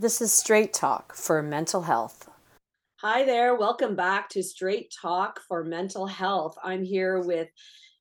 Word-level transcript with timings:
This 0.00 0.20
is 0.20 0.32
Straight 0.32 0.72
Talk 0.72 1.12
for 1.12 1.42
Mental 1.42 1.82
Health. 1.82 2.28
Hi 3.00 3.24
there. 3.24 3.56
Welcome 3.56 3.96
back 3.96 4.28
to 4.28 4.44
Straight 4.44 4.94
Talk 5.02 5.40
for 5.48 5.64
Mental 5.64 6.06
Health. 6.06 6.56
I'm 6.62 6.84
here 6.84 7.18
with 7.18 7.48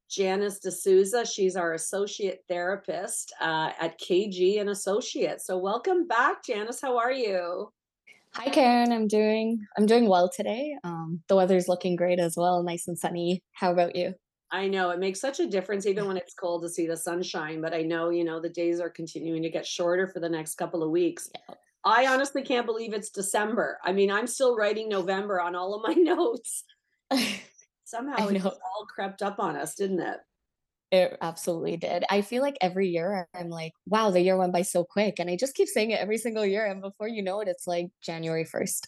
Janice 0.08 0.60
D'Souza. 0.60 1.26
She's 1.26 1.56
our 1.56 1.74
associate 1.74 2.44
therapist 2.48 3.34
uh, 3.42 3.72
at 3.80 4.00
KG 4.00 4.62
and 4.62 4.70
Associates. 4.70 5.48
So 5.48 5.58
welcome 5.58 6.06
back, 6.06 6.46
Janice. 6.46 6.80
How 6.80 7.00
are 7.00 7.12
you? 7.12 7.72
Hi, 8.36 8.52
Karen. 8.52 8.92
I'm 8.92 9.08
doing 9.08 9.66
I'm 9.76 9.88
doing 9.88 10.08
well 10.08 10.30
today. 10.30 10.78
Um, 10.84 11.24
the 11.30 11.36
weather's 11.36 11.68
looking 11.68 11.96
great 11.96 12.20
as 12.20 12.38
well, 12.38 12.62
nice 12.62 12.88
and 12.88 13.00
sunny. 13.00 13.42
How 13.54 13.72
about 13.72 13.96
you? 13.96 14.14
I 14.52 14.68
know 14.68 14.92
it 14.92 15.00
makes 15.00 15.20
such 15.20 15.40
a 15.40 15.48
difference, 15.48 15.88
even 15.88 16.06
when 16.06 16.16
it's 16.16 16.36
cold, 16.36 16.62
to 16.62 16.70
see 16.70 16.86
the 16.86 16.96
sunshine. 16.96 17.60
But 17.60 17.74
I 17.74 17.82
know, 17.82 18.12
you 18.12 18.24
know, 18.24 18.40
the 18.40 18.50
days 18.50 18.80
are 18.80 18.90
continuing 18.92 19.42
to 19.42 19.50
get 19.50 19.66
shorter 19.66 20.06
for 20.06 20.20
the 20.20 20.30
next 20.30 20.60
couple 20.60 20.84
of 20.84 20.92
weeks. 20.92 21.32
Yeah. 21.34 21.56
I 21.88 22.08
honestly 22.08 22.44
can't 22.44 22.66
believe 22.66 22.94
it's 22.94 23.10
December. 23.10 23.80
I 23.82 23.94
mean, 23.94 24.12
I'm 24.12 24.28
still 24.28 24.58
writing 24.58 24.90
November 24.90 25.40
on 25.40 25.56
all 25.56 25.74
of 25.74 25.84
my 25.84 25.94
notes. 26.02 26.66
Somehow 27.86 28.28
it 28.28 28.46
all 28.46 28.86
crept 28.94 29.22
up 29.22 29.40
on 29.40 29.56
us, 29.56 29.76
didn't 29.76 30.02
it? 30.02 30.18
It 30.92 31.18
absolutely 31.22 31.78
did. 31.78 32.04
I 32.10 32.22
feel 32.22 32.42
like 32.42 32.58
every 32.60 32.90
year 32.90 33.28
I'm 33.34 33.50
like, 33.50 33.72
wow, 33.86 34.10
the 34.10 34.22
year 34.22 34.38
went 34.38 34.52
by 34.52 34.64
so 34.64 34.84
quick. 34.84 35.20
And 35.20 35.30
I 35.30 35.38
just 35.38 35.56
keep 35.56 35.70
saying 35.70 35.92
it 35.92 36.02
every 36.02 36.18
single 36.18 36.46
year. 36.46 36.66
And 36.66 36.82
before 36.82 37.08
you 37.08 37.24
know 37.24 37.40
it, 37.40 37.48
it's 37.48 37.68
like 37.68 37.88
January 38.02 38.46
1st. 38.46 38.88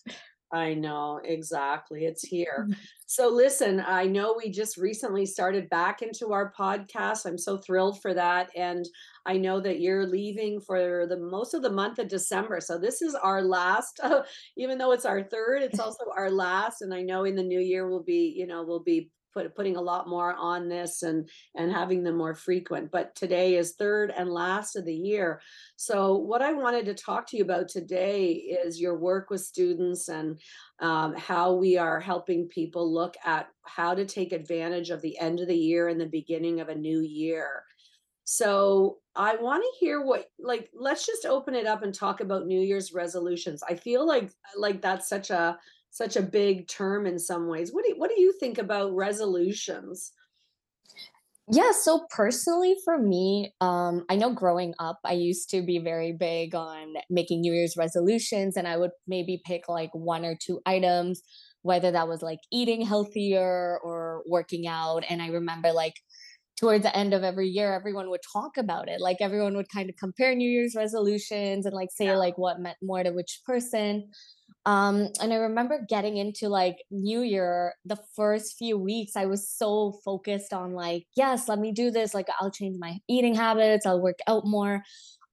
I 0.52 0.73
know 0.73 1.21
exactly. 1.23 2.05
It's 2.05 2.23
here. 2.23 2.66
Mm-hmm. 2.67 2.80
So, 3.05 3.27
listen, 3.27 3.84
I 3.85 4.05
know 4.05 4.35
we 4.38 4.52
just 4.52 4.77
recently 4.77 5.25
started 5.25 5.70
back 5.70 6.02
into 6.02 6.31
our 6.31 6.52
podcast. 6.58 7.25
I'm 7.25 7.38
so 7.38 7.58
thrilled 7.58 8.02
for 8.02 8.13
that. 8.13 8.49
And 8.55 8.88
I 9.25 9.38
know 9.38 9.59
that 9.62 9.80
you're 9.80 10.08
leaving 10.08 10.59
for 10.59 11.05
the 11.08 11.17
most 11.17 11.53
of 11.53 11.62
the 11.62 11.72
month 11.72 11.99
of 11.99 12.08
December. 12.08 12.62
So, 12.62 12.80
this 12.80 13.02
is 13.02 13.13
our 13.16 13.44
last, 13.44 13.99
uh, 14.02 14.23
even 14.58 14.77
though 14.77 14.91
it's 14.91 15.05
our 15.05 15.23
third, 15.23 15.62
it's 15.62 15.80
also 15.80 16.05
our 16.16 16.31
last. 16.31 16.81
And 16.81 16.94
I 16.94 17.02
know 17.02 17.25
in 17.25 17.36
the 17.36 17.44
new 17.44 17.59
year, 17.59 17.88
we'll 17.88 18.03
be, 18.03 18.34
you 18.36 18.47
know, 18.47 18.63
we'll 18.63 18.84
be 18.84 19.11
put, 19.33 19.55
putting 19.55 19.75
a 19.75 19.81
lot 19.81 20.08
more 20.08 20.33
on 20.33 20.67
this 20.69 21.03
and 21.03 21.30
and 21.55 21.72
having 21.72 22.03
them 22.03 22.17
more 22.17 22.35
frequent 22.35 22.91
but 22.91 23.16
today 23.16 23.55
is 23.55 23.73
third 23.73 24.13
and 24.16 24.30
last 24.30 24.75
of 24.75 24.85
the 24.85 24.94
year 24.94 25.41
so 25.75 26.16
what 26.16 26.41
i 26.41 26.53
wanted 26.53 26.85
to 26.85 26.94
talk 26.94 27.27
to 27.27 27.38
you 27.38 27.44
about 27.44 27.67
today 27.67 28.31
is 28.31 28.80
your 28.80 28.97
work 28.97 29.30
with 29.30 29.41
students 29.41 30.09
and 30.09 30.39
um, 30.80 31.13
how 31.16 31.53
we 31.53 31.77
are 31.77 32.00
helping 32.00 32.47
people 32.47 32.91
look 32.91 33.16
at 33.25 33.47
how 33.63 33.94
to 33.94 34.05
take 34.05 34.31
advantage 34.31 34.89
of 34.89 35.02
the 35.02 35.17
end 35.19 35.39
of 35.39 35.47
the 35.47 35.57
year 35.57 35.88
and 35.88 36.00
the 36.00 36.05
beginning 36.05 36.59
of 36.59 36.69
a 36.69 36.75
new 36.75 37.02
year 37.02 37.63
so 38.31 39.00
I 39.16 39.38
want 39.38 39.63
to 39.63 39.80
hear 39.80 40.05
what 40.05 40.30
like 40.38 40.69
let's 40.80 41.03
just 41.03 41.25
open 41.25 41.55
it 41.55 41.66
up 41.66 41.81
and 41.81 41.91
talk 41.91 42.22
about 42.22 42.45
New 42.45 42.61
Year's 42.61 42.94
resolutions. 42.94 43.63
I 43.67 43.73
feel 43.73 44.05
like 44.05 44.31
like 44.55 44.83
that's 44.83 45.09
such 45.09 45.31
a 45.31 45.57
such 45.92 46.16
a 46.16 46.22
big 46.22 46.68
term 46.68 47.06
in 47.06 47.20
some 47.20 47.48
ways. 47.48 47.72
What 47.72 47.84
do 47.84 47.92
you, 47.92 48.00
what 48.00 48.09
do 48.09 48.22
you 48.22 48.34
think 48.40 48.58
about 48.58 48.95
resolutions? 48.95 50.12
Yeah, 51.52 51.72
so 51.72 52.06
personally 52.12 52.76
for 52.86 53.00
me, 53.00 53.54
um, 53.59 54.06
I 54.08 54.16
know 54.18 54.31
growing 54.31 54.76
up, 54.78 55.00
I 55.04 55.14
used 55.14 55.50
to 55.50 55.64
be 55.64 55.80
very 55.80 56.12
big 56.12 56.54
on 56.54 56.94
making 57.09 57.42
New 57.42 57.54
Year's 57.54 57.76
resolutions, 57.76 58.56
and 58.56 58.68
I 58.68 58.78
would 58.78 58.92
maybe 59.08 59.42
pick 59.44 59.68
like 59.68 59.90
one 59.94 60.26
or 60.26 60.36
two 60.40 60.62
items, 60.68 61.23
whether 61.64 61.90
that 61.90 62.08
was 62.08 62.22
like 62.22 62.40
eating 62.52 62.86
healthier 62.86 63.80
or 63.84 64.22
working 64.28 64.68
out. 64.68 65.03
And 65.09 65.24
I 65.24 65.30
remember 65.30 65.72
like 65.72 65.96
towards 66.59 66.84
the 66.84 66.96
end 66.96 67.16
of 67.16 67.24
every 67.24 67.48
year, 67.48 67.74
everyone 67.74 68.12
would 68.12 68.22
talk 68.31 68.58
about 68.58 68.88
it. 68.88 69.02
Like 69.02 69.18
everyone 69.20 69.56
would 69.56 69.70
kind 69.74 69.90
of 69.90 69.96
compare 69.96 70.36
New 70.36 70.50
Year's 70.50 70.76
resolutions 70.76 71.66
and 71.66 71.74
like 71.74 71.90
say 71.92 72.06
yeah. 72.06 72.18
like 72.18 72.38
what 72.38 72.59
meant 72.59 72.78
more 72.81 73.02
to 73.03 73.12
which 73.12 73.42
person. 73.44 74.12
Um, 74.70 75.08
and 75.20 75.34
I 75.34 75.38
remember 75.38 75.84
getting 75.89 76.17
into 76.17 76.48
like 76.48 76.78
New 76.92 77.22
Year, 77.22 77.73
the 77.86 77.98
first 78.16 78.56
few 78.56 78.78
weeks, 78.78 79.16
I 79.16 79.25
was 79.25 79.50
so 79.50 80.00
focused 80.06 80.53
on 80.53 80.74
like, 80.74 81.06
yes, 81.16 81.47
let 81.50 81.57
me 81.57 81.72
do 81.72 81.90
this. 81.90 82.13
Like, 82.13 82.28
I'll 82.40 82.52
change 82.52 82.78
my 82.80 83.00
eating 83.09 83.34
habits, 83.34 83.88
I'll 83.88 84.02
work 84.02 84.19
out 84.28 84.44
more. 84.46 84.84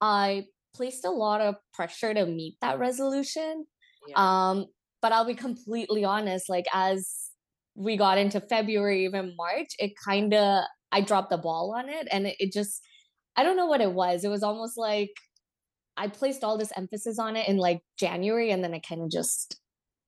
I 0.00 0.44
placed 0.74 1.04
a 1.04 1.10
lot 1.10 1.42
of 1.42 1.56
pressure 1.74 2.14
to 2.14 2.24
meet 2.24 2.56
that 2.62 2.78
resolution. 2.78 3.66
Yeah. 4.08 4.14
Um, 4.16 4.66
but 5.02 5.12
I'll 5.12 5.26
be 5.26 5.34
completely 5.34 6.02
honest, 6.02 6.48
like, 6.48 6.66
as 6.72 7.30
we 7.74 7.98
got 7.98 8.16
into 8.16 8.40
February, 8.40 9.04
even 9.04 9.34
March, 9.36 9.68
it 9.78 9.92
kind 10.02 10.32
of, 10.32 10.64
I 10.92 11.02
dropped 11.02 11.28
the 11.28 11.36
ball 11.36 11.74
on 11.76 11.90
it 11.90 12.08
and 12.10 12.26
it, 12.26 12.36
it 12.38 12.52
just, 12.54 12.80
I 13.36 13.42
don't 13.42 13.58
know 13.58 13.66
what 13.66 13.82
it 13.82 13.92
was. 13.92 14.24
It 14.24 14.30
was 14.30 14.42
almost 14.42 14.78
like 14.78 15.12
I 15.96 16.08
placed 16.08 16.44
all 16.44 16.58
this 16.58 16.72
emphasis 16.76 17.18
on 17.18 17.36
it 17.36 17.48
in 17.48 17.56
like 17.56 17.80
January 17.98 18.50
and 18.50 18.62
then 18.62 18.74
I 18.74 18.80
kind 18.80 19.02
of 19.02 19.10
just 19.10 19.58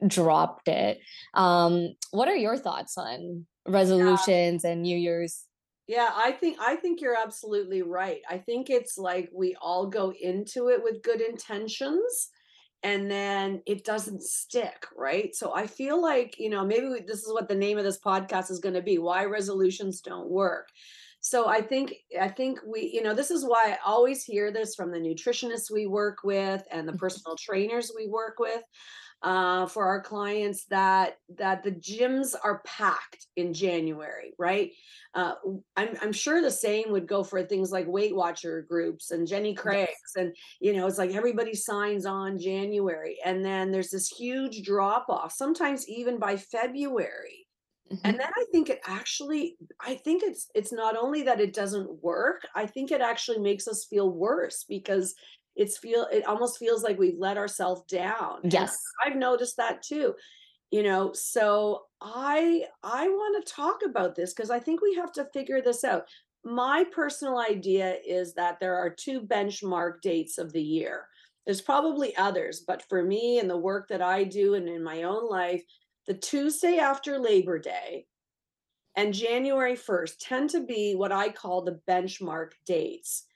dropped 0.07 0.69
it. 0.69 0.99
Um, 1.35 1.95
what 2.11 2.29
are 2.29 2.37
your 2.37 2.57
thoughts 2.57 2.97
on 2.97 3.47
resolutions 3.67 4.63
yeah. 4.65 4.71
and 4.71 4.83
New 4.83 4.97
Year's? 4.97 5.45
Yeah, 5.87 6.11
I 6.15 6.33
think 6.33 6.59
I 6.61 6.77
think 6.77 7.01
you're 7.01 7.17
absolutely 7.17 7.81
right. 7.81 8.21
I 8.29 8.39
think 8.39 8.69
it's 8.69 8.99
like 8.99 9.31
we 9.35 9.57
all 9.61 9.87
go 9.87 10.13
into 10.13 10.69
it 10.69 10.83
with 10.83 11.03
good 11.03 11.23
intentions 11.23 12.29
and 12.83 13.11
then 13.11 13.63
it 13.67 13.85
doesn't 13.85 14.23
stick, 14.23 14.87
right? 14.97 15.35
So 15.35 15.55
I 15.55 15.67
feel 15.67 16.01
like, 16.01 16.39
you 16.39 16.51
know, 16.51 16.65
maybe 16.65 16.89
we, 16.89 17.01
this 17.01 17.25
is 17.25 17.33
what 17.33 17.49
the 17.49 17.55
name 17.55 17.79
of 17.79 17.85
this 17.85 17.99
podcast 17.99 18.51
is 18.51 18.61
going 18.61 18.75
to 18.75 18.83
be, 18.83 18.99
why 18.99 19.25
resolutions 19.25 20.01
don't 20.01 20.29
work 20.29 20.69
so 21.29 21.47
i 21.49 21.61
think 21.61 21.95
i 22.21 22.29
think 22.29 22.59
we 22.67 22.91
you 22.93 23.03
know 23.03 23.15
this 23.15 23.31
is 23.31 23.45
why 23.45 23.73
i 23.73 23.79
always 23.85 24.25
hear 24.25 24.51
this 24.51 24.75
from 24.75 24.91
the 24.91 24.99
nutritionists 24.99 25.71
we 25.71 25.87
work 25.87 26.19
with 26.25 26.63
and 26.71 26.87
the 26.87 26.93
mm-hmm. 26.93 26.99
personal 26.99 27.37
trainers 27.37 27.93
we 27.97 28.07
work 28.09 28.39
with 28.39 28.63
uh, 29.23 29.67
for 29.67 29.85
our 29.85 30.01
clients 30.01 30.65
that 30.67 31.19
that 31.37 31.65
the 31.65 31.73
gyms 31.73 32.35
are 32.45 32.63
packed 32.65 33.27
in 33.37 33.53
January, 33.53 34.33
right? 34.39 34.71
Uh, 35.15 35.35
I'm 35.77 35.97
I'm 36.01 36.13
sure 36.13 36.41
the 36.41 36.51
same 36.51 36.93
would 36.93 37.09
go 37.09 37.25
for 37.25 37.43
things 37.43 37.73
like 37.73 37.89
Weight 37.89 38.15
Watcher 38.15 38.65
groups 38.69 39.11
and 39.11 39.27
Jenny 39.27 39.55
Craig's, 39.55 40.15
and 40.17 40.35
you 40.61 40.73
know 40.73 40.87
it's 40.87 40.99
like 40.99 41.15
everybody 41.15 41.55
signs 41.55 42.07
on 42.07 42.39
January, 42.39 43.19
and 43.25 43.45
then 43.45 43.73
there's 43.73 43.91
this 43.91 44.09
huge 44.09 44.63
drop 44.63 45.07
off, 45.09 45.33
sometimes 45.33 45.89
even 45.89 46.19
by 46.19 46.37
February. 46.37 47.48
Mm-hmm. 47.93 48.07
And 48.07 48.19
then 48.19 48.29
I 48.37 48.45
think 48.53 48.69
it 48.69 48.81
actually 48.87 49.57
I 49.81 49.95
think 49.95 50.23
it's 50.23 50.49
it's 50.55 50.73
not 50.73 50.97
only 50.97 51.23
that 51.23 51.41
it 51.41 51.55
doesn't 51.55 52.03
work, 52.03 52.47
I 52.55 52.67
think 52.67 52.91
it 52.91 53.01
actually 53.01 53.39
makes 53.39 53.67
us 53.67 53.87
feel 53.87 54.11
worse 54.11 54.65
because 54.69 55.15
it's 55.57 55.79
feel 55.79 56.07
it 56.13 56.27
almost 56.27 56.59
feels 56.59 56.83
like 56.83 56.99
we've 56.99 57.19
let 57.19 57.39
ourselves 57.39 57.83
down. 57.83 58.41
Yes. 58.45 58.79
And 59.05 59.13
I've 59.13 59.19
noticed 59.19 59.57
that 59.57 59.83
too. 59.83 60.15
You 60.71 60.83
know, 60.83 61.13
so 61.15 61.85
I 62.01 62.65
I 62.83 63.09
want 63.09 63.45
to 63.45 63.53
talk 63.53 63.81
about 63.85 64.15
this 64.15 64.35
because 64.35 64.51
I 64.51 64.61
think 64.61 64.83
we 64.83 64.95
have 64.95 65.13
to 65.13 65.29
figure 65.33 65.63
this 65.63 65.83
out. 65.83 66.07
My 66.45 66.85
personal 66.93 67.39
idea 67.39 67.97
is 68.07 68.35
that 68.35 68.61
there 68.61 68.77
are 68.77 68.91
two 68.91 69.23
benchmark 69.23 70.03
dates 70.03 70.39
of 70.39 70.53
the 70.53 70.63
year. 70.63 71.07
There's 71.47 71.63
probably 71.63 72.15
others, 72.17 72.63
but 72.67 72.83
for 72.91 73.03
me 73.03 73.39
and 73.39 73.49
the 73.49 73.57
work 73.57 73.89
that 73.89 74.03
I 74.03 74.25
do 74.25 74.55
and 74.55 74.69
in 74.69 74.85
my 74.85 75.05
own 75.05 75.29
life, 75.29 75.65
the 76.09 76.15
Tuesday 76.15 76.79
after 76.79 77.19
Labor 77.19 77.59
Day 77.59 78.07
and 78.97 79.13
January 79.13 79.77
1st 79.77 80.15
tend 80.19 80.51
to 80.51 80.61
be 80.65 80.95
what 80.95 81.13
I 81.13 81.29
call 81.29 81.63
the 81.63 81.81
benchmark 81.87 82.53
dates. 82.67 83.27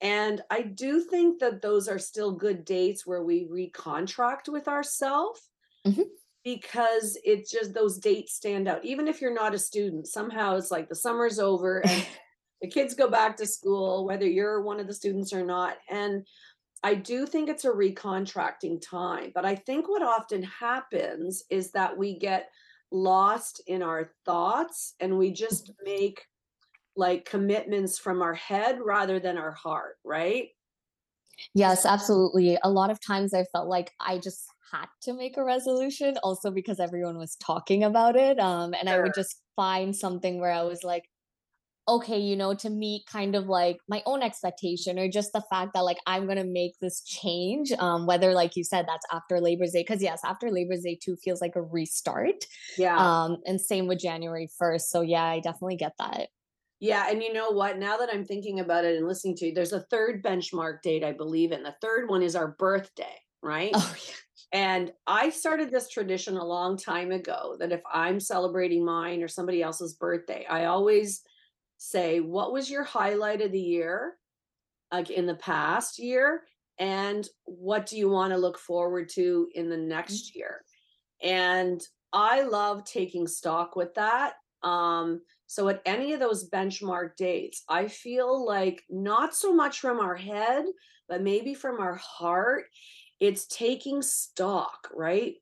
And 0.00 0.42
I 0.50 0.62
do 0.62 1.00
think 1.00 1.38
that 1.38 1.62
those 1.62 1.88
are 1.88 2.00
still 2.00 2.32
good 2.32 2.64
dates 2.64 3.06
where 3.06 3.22
we 3.22 3.46
recontract 3.46 4.48
with 4.48 4.66
ourselves 4.66 5.40
mm-hmm. 5.86 6.02
because 6.44 7.16
it's 7.24 7.50
just 7.50 7.72
those 7.72 7.98
dates 7.98 8.34
stand 8.34 8.66
out. 8.66 8.84
Even 8.84 9.06
if 9.06 9.20
you're 9.20 9.32
not 9.32 9.54
a 9.54 9.58
student, 9.58 10.08
somehow 10.08 10.56
it's 10.56 10.72
like 10.72 10.88
the 10.88 10.96
summer's 10.96 11.38
over 11.38 11.78
and 11.86 12.06
the 12.60 12.68
kids 12.68 12.94
go 12.94 13.08
back 13.08 13.36
to 13.36 13.46
school, 13.46 14.04
whether 14.04 14.26
you're 14.26 14.60
one 14.62 14.80
of 14.80 14.88
the 14.88 14.94
students 14.94 15.32
or 15.32 15.46
not. 15.46 15.76
And 15.88 16.26
I 16.82 16.94
do 16.94 17.26
think 17.26 17.48
it's 17.48 17.64
a 17.64 17.70
recontracting 17.70 18.80
time, 18.80 19.32
but 19.34 19.44
I 19.44 19.56
think 19.56 19.88
what 19.88 20.02
often 20.02 20.42
happens 20.42 21.42
is 21.50 21.72
that 21.72 21.96
we 21.96 22.18
get 22.18 22.50
lost 22.92 23.60
in 23.66 23.82
our 23.82 24.12
thoughts 24.24 24.94
and 25.00 25.18
we 25.18 25.32
just 25.32 25.72
make 25.84 26.22
like 26.96 27.24
commitments 27.24 27.98
from 27.98 28.22
our 28.22 28.34
head 28.34 28.78
rather 28.82 29.18
than 29.18 29.36
our 29.36 29.52
heart, 29.52 29.96
right? 30.04 30.48
Yes, 31.54 31.84
absolutely. 31.84 32.58
A 32.62 32.70
lot 32.70 32.90
of 32.90 33.00
times 33.00 33.34
I 33.34 33.44
felt 33.44 33.68
like 33.68 33.92
I 34.00 34.18
just 34.18 34.46
had 34.72 34.86
to 35.02 35.12
make 35.12 35.36
a 35.36 35.44
resolution 35.44 36.16
also 36.22 36.50
because 36.50 36.80
everyone 36.80 37.18
was 37.18 37.36
talking 37.36 37.84
about 37.84 38.16
it. 38.16 38.38
Um, 38.38 38.74
and 38.74 38.88
sure. 38.88 38.98
I 38.98 39.02
would 39.02 39.14
just 39.14 39.42
find 39.54 39.94
something 39.94 40.40
where 40.40 40.52
I 40.52 40.62
was 40.62 40.82
like, 40.82 41.04
okay, 41.88 42.18
you 42.18 42.36
know, 42.36 42.54
to 42.54 42.70
meet 42.70 43.06
kind 43.06 43.34
of 43.34 43.46
like 43.46 43.78
my 43.88 44.02
own 44.06 44.22
expectation 44.22 44.98
or 44.98 45.08
just 45.08 45.32
the 45.32 45.42
fact 45.50 45.72
that 45.74 45.84
like 45.84 45.98
I'm 46.06 46.26
gonna 46.26 46.44
make 46.44 46.78
this 46.80 47.02
change. 47.02 47.72
Um, 47.78 48.06
whether 48.06 48.32
like 48.32 48.56
you 48.56 48.64
said, 48.64 48.86
that's 48.88 49.06
after 49.12 49.40
Labor 49.40 49.66
Day, 49.66 49.82
because 49.82 50.02
yes, 50.02 50.20
after 50.24 50.50
Labor 50.50 50.76
Day 50.76 50.98
too 51.00 51.16
feels 51.16 51.40
like 51.40 51.56
a 51.56 51.62
restart. 51.62 52.44
Yeah. 52.76 52.96
Um, 52.96 53.38
and 53.46 53.60
same 53.60 53.86
with 53.86 54.00
January 54.00 54.48
1st. 54.60 54.82
So 54.82 55.00
yeah, 55.02 55.24
I 55.24 55.40
definitely 55.40 55.76
get 55.76 55.92
that. 55.98 56.28
Yeah, 56.78 57.08
and 57.08 57.22
you 57.22 57.32
know 57.32 57.50
what? 57.50 57.78
Now 57.78 57.96
that 57.96 58.10
I'm 58.12 58.24
thinking 58.24 58.60
about 58.60 58.84
it 58.84 58.98
and 58.98 59.08
listening 59.08 59.34
to 59.36 59.46
you, 59.46 59.54
there's 59.54 59.72
a 59.72 59.86
third 59.90 60.22
benchmark 60.22 60.82
date 60.82 61.02
I 61.02 61.12
believe 61.12 61.52
And 61.52 61.64
The 61.64 61.74
third 61.80 62.10
one 62.10 62.22
is 62.22 62.36
our 62.36 62.48
birthday 62.48 63.16
right? 63.42 63.70
Oh, 63.74 63.94
yeah. 64.06 64.14
And 64.52 64.92
I 65.06 65.30
started 65.30 65.70
this 65.70 65.88
tradition 65.88 66.36
a 66.36 66.44
long 66.44 66.76
time 66.76 67.10
ago 67.10 67.56
that 67.58 67.72
if 67.72 67.80
I'm 67.92 68.20
celebrating 68.20 68.84
mine 68.84 69.22
or 69.22 69.28
somebody 69.28 69.62
else's 69.62 69.94
birthday, 69.94 70.46
I 70.48 70.66
always 70.66 71.22
say, 71.76 72.20
What 72.20 72.52
was 72.52 72.70
your 72.70 72.84
highlight 72.84 73.40
of 73.40 73.52
the 73.52 73.60
year, 73.60 74.14
like 74.92 75.10
in 75.10 75.26
the 75.26 75.34
past 75.34 75.98
year? 75.98 76.42
And 76.78 77.26
what 77.44 77.86
do 77.86 77.96
you 77.96 78.08
want 78.08 78.32
to 78.32 78.38
look 78.38 78.58
forward 78.58 79.08
to 79.10 79.48
in 79.54 79.70
the 79.70 79.76
next 79.76 80.36
year? 80.36 80.62
And 81.22 81.80
I 82.12 82.42
love 82.42 82.84
taking 82.84 83.26
stock 83.26 83.76
with 83.76 83.94
that. 83.94 84.34
Um, 84.62 85.22
so 85.46 85.68
at 85.68 85.82
any 85.86 86.12
of 86.12 86.20
those 86.20 86.50
benchmark 86.50 87.16
dates, 87.16 87.62
I 87.68 87.88
feel 87.88 88.44
like 88.44 88.82
not 88.90 89.34
so 89.34 89.54
much 89.54 89.80
from 89.80 90.00
our 90.00 90.16
head, 90.16 90.64
but 91.08 91.22
maybe 91.22 91.54
from 91.54 91.80
our 91.80 91.94
heart, 91.94 92.64
it's 93.20 93.46
taking 93.46 94.02
stock, 94.02 94.88
right? 94.92 95.34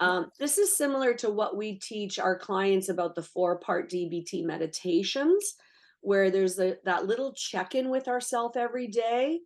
Um, 0.00 0.30
this 0.38 0.58
is 0.58 0.76
similar 0.76 1.14
to 1.14 1.30
what 1.30 1.56
we 1.56 1.74
teach 1.74 2.18
our 2.18 2.38
clients 2.38 2.88
about 2.88 3.14
the 3.14 3.22
four 3.22 3.58
part 3.58 3.90
DBT 3.90 4.44
meditations, 4.44 5.54
where 6.00 6.30
there's 6.30 6.58
a, 6.58 6.76
that 6.84 7.06
little 7.06 7.32
check 7.34 7.74
in 7.74 7.90
with 7.90 8.08
ourselves 8.08 8.56
every 8.56 8.86
day. 8.88 9.40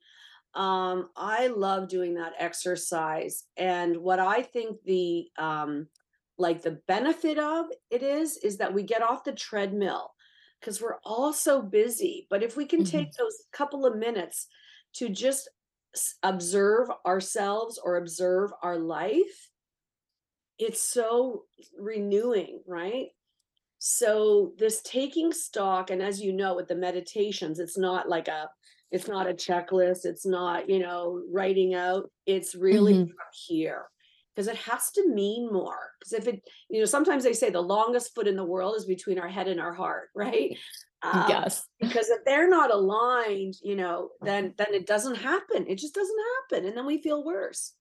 Um, 0.55 1.11
I 1.17 1.49
love 1.49 1.89
doing 1.89 2.15
that 2.15 2.35
exercise. 2.39 3.45
And 3.57 3.99
what 3.99 4.21
I 4.21 4.43
think 4.43 4.83
the 4.85 5.31
um, 5.39 5.89
like 6.39 6.63
the 6.63 6.81
benefit 6.89 7.39
of 7.39 7.67
it 7.91 8.03
is 8.03 8.37
is 8.39 8.59
that 8.59 8.75
we 8.75 8.83
get 8.83 9.03
off 9.03 9.25
the 9.25 9.33
treadmill 9.33 10.15
because 10.61 10.81
we're 10.81 10.99
all 11.05 11.33
so 11.33 11.63
busy. 11.63 12.27
But 12.31 12.43
if 12.43 12.57
we 12.57 12.67
can 12.67 12.85
Mhm. 12.85 12.85
take 12.85 13.13
those 13.15 13.37
couple 13.53 13.87
of 13.87 13.97
minutes 13.97 14.49
to 14.95 15.09
just 15.09 15.49
observe 16.23 16.89
ourselves 17.07 17.79
or 17.79 17.97
observe 17.97 18.53
our 18.63 18.79
life, 18.79 19.51
it's 20.59 20.81
so 20.83 21.47
renewing, 21.79 22.63
right? 22.67 23.09
So 23.85 24.53
this 24.59 24.81
taking 24.83 25.33
stock, 25.33 25.91
and 25.91 26.01
as 26.01 26.21
you 26.21 26.33
know, 26.33 26.55
with 26.55 26.69
the 26.69 26.77
meditations, 26.77 27.59
it's 27.59 27.77
not 27.77 28.09
like 28.09 28.29
a 28.29 28.49
it's 28.93 29.09
not 29.09 29.29
a 29.29 29.35
checklist, 29.35 30.05
it's 30.05 30.25
not, 30.25 30.69
you 30.69 30.79
know, 30.79 31.21
writing 31.33 31.75
out, 31.75 32.09
it's 32.25 32.55
really 32.55 32.93
Mhm. 32.93 33.09
from 33.09 33.27
here. 33.49 33.89
Because 34.33 34.47
it 34.47 34.57
has 34.57 34.93
to 34.93 35.09
mean 35.09 35.53
more. 35.53 35.95
Because 35.99 36.13
if 36.13 36.29
it, 36.29 36.45
you 36.71 36.79
know, 36.79 36.85
sometimes 36.85 37.25
they 37.25 37.33
say 37.33 37.51
the 37.51 37.61
longest 37.61 38.15
foot 38.15 38.29
in 38.29 38.37
the 38.37 38.45
world 38.45 38.77
is 38.77 38.85
between 38.85 39.19
our 39.19 39.29
head 39.29 39.49
and 39.49 39.59
our 39.61 39.73
heart, 39.75 40.11
right? 40.15 40.57
Um, 41.03 41.27
Yes. 41.29 41.67
because 41.81 42.09
if 42.09 42.25
they're 42.25 42.49
not 42.49 42.71
aligned, 42.71 43.55
you 43.65 43.75
know, 43.75 44.11
then 44.21 44.55
then 44.59 44.75
it 44.75 44.87
doesn't 44.87 45.17
happen. 45.17 45.67
It 45.67 45.79
just 45.79 45.95
doesn't 45.95 46.21
happen. 46.37 46.69
And 46.69 46.77
then 46.77 46.87
we 46.87 47.03
feel 47.03 47.25
worse. 47.25 47.75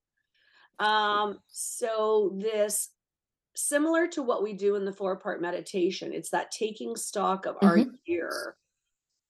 Um, 0.80 1.38
so 1.50 2.36
this 2.40 2.90
similar 3.56 4.08
to 4.08 4.22
what 4.24 4.44
we 4.44 4.54
do 4.54 4.76
in 4.76 4.86
the 4.86 4.94
four 4.94 5.18
part 5.18 5.42
meditation 5.42 6.14
it's 6.14 6.30
that 6.30 6.52
taking 6.52 6.96
stock 6.96 7.46
of 7.46 7.58
our 7.62 7.78
Mhm. 7.78 7.98
year 8.06 8.56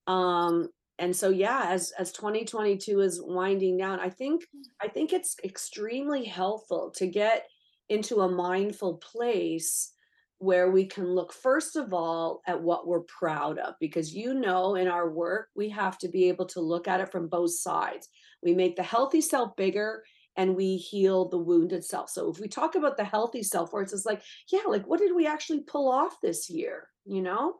um 0.07 0.69
and 0.99 1.15
so 1.15 1.29
yeah 1.29 1.65
as 1.69 1.91
as 1.91 2.11
2022 2.11 2.99
is 3.01 3.21
winding 3.21 3.77
down 3.77 3.99
i 3.99 4.09
think 4.09 4.43
i 4.81 4.87
think 4.87 5.13
it's 5.13 5.35
extremely 5.43 6.23
helpful 6.25 6.91
to 6.91 7.07
get 7.07 7.47
into 7.89 8.21
a 8.21 8.29
mindful 8.31 8.97
place 8.97 9.93
where 10.39 10.71
we 10.71 10.85
can 10.85 11.05
look 11.13 11.31
first 11.33 11.75
of 11.75 11.93
all 11.93 12.41
at 12.47 12.61
what 12.61 12.87
we're 12.87 13.01
proud 13.01 13.59
of 13.59 13.75
because 13.79 14.13
you 14.13 14.33
know 14.33 14.75
in 14.75 14.87
our 14.87 15.09
work 15.09 15.49
we 15.55 15.69
have 15.69 15.97
to 15.99 16.07
be 16.07 16.27
able 16.29 16.45
to 16.45 16.59
look 16.61 16.87
at 16.87 16.99
it 17.01 17.11
from 17.11 17.27
both 17.27 17.51
sides 17.51 18.09
we 18.41 18.53
make 18.53 18.75
the 18.75 18.83
healthy 18.83 19.21
self 19.21 19.55
bigger 19.55 20.03
and 20.37 20.55
we 20.55 20.77
heal 20.77 21.27
the 21.29 21.37
wounded 21.37 21.83
self 21.83 22.09
so 22.09 22.29
if 22.29 22.39
we 22.39 22.47
talk 22.47 22.75
about 22.75 22.97
the 22.97 23.03
healthy 23.03 23.43
self 23.43 23.73
where 23.73 23.81
it's 23.81 23.91
just 23.91 24.05
like 24.05 24.21
yeah 24.51 24.61
like 24.67 24.87
what 24.87 24.99
did 24.99 25.15
we 25.15 25.27
actually 25.27 25.61
pull 25.61 25.89
off 25.91 26.15
this 26.21 26.49
year 26.49 26.87
you 27.05 27.21
know 27.21 27.55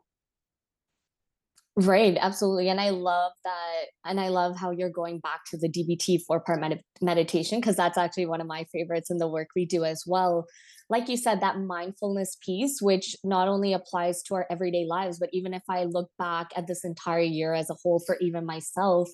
Right, 1.77 2.17
absolutely. 2.19 2.67
And 2.67 2.81
I 2.81 2.89
love 2.89 3.31
that. 3.45 3.85
And 4.03 4.19
I 4.19 4.27
love 4.27 4.57
how 4.57 4.71
you're 4.71 4.89
going 4.89 5.19
back 5.19 5.45
to 5.51 5.57
the 5.57 5.69
DBT 5.69 6.21
four 6.27 6.41
part 6.41 6.59
med- 6.59 6.83
meditation, 7.01 7.61
because 7.61 7.77
that's 7.77 7.97
actually 7.97 8.25
one 8.25 8.41
of 8.41 8.47
my 8.47 8.65
favorites 8.73 9.09
in 9.09 9.19
the 9.19 9.27
work 9.27 9.47
we 9.55 9.65
do 9.65 9.85
as 9.85 10.03
well. 10.05 10.45
Like 10.89 11.07
you 11.07 11.15
said, 11.15 11.39
that 11.39 11.59
mindfulness 11.61 12.35
piece, 12.45 12.81
which 12.81 13.15
not 13.23 13.47
only 13.47 13.71
applies 13.71 14.21
to 14.23 14.35
our 14.35 14.45
everyday 14.51 14.85
lives, 14.85 15.17
but 15.17 15.29
even 15.31 15.53
if 15.53 15.63
I 15.69 15.85
look 15.85 16.09
back 16.19 16.47
at 16.57 16.67
this 16.67 16.83
entire 16.83 17.19
year 17.21 17.53
as 17.53 17.69
a 17.69 17.77
whole 17.81 18.03
for 18.05 18.17
even 18.19 18.45
myself, 18.45 19.09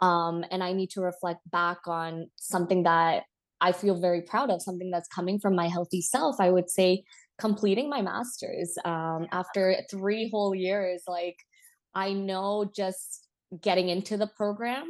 um, 0.00 0.44
and 0.50 0.62
I 0.62 0.72
need 0.72 0.90
to 0.90 1.00
reflect 1.00 1.40
back 1.50 1.78
on 1.86 2.28
something 2.36 2.82
that 2.84 3.24
I 3.60 3.72
feel 3.72 3.98
very 4.00 4.22
proud 4.22 4.50
of, 4.50 4.62
something 4.62 4.90
that's 4.90 5.08
coming 5.08 5.38
from 5.38 5.54
my 5.54 5.68
healthy 5.68 6.02
self, 6.02 6.36
I 6.40 6.50
would 6.50 6.70
say 6.70 7.04
completing 7.38 7.88
my 7.88 8.02
master's 8.02 8.76
um, 8.84 9.26
after 9.32 9.76
three 9.90 10.28
whole 10.30 10.54
years. 10.54 11.02
Like, 11.06 11.36
I 11.94 12.12
know 12.12 12.70
just 12.74 13.26
getting 13.62 13.88
into 13.88 14.16
the 14.16 14.26
program, 14.26 14.86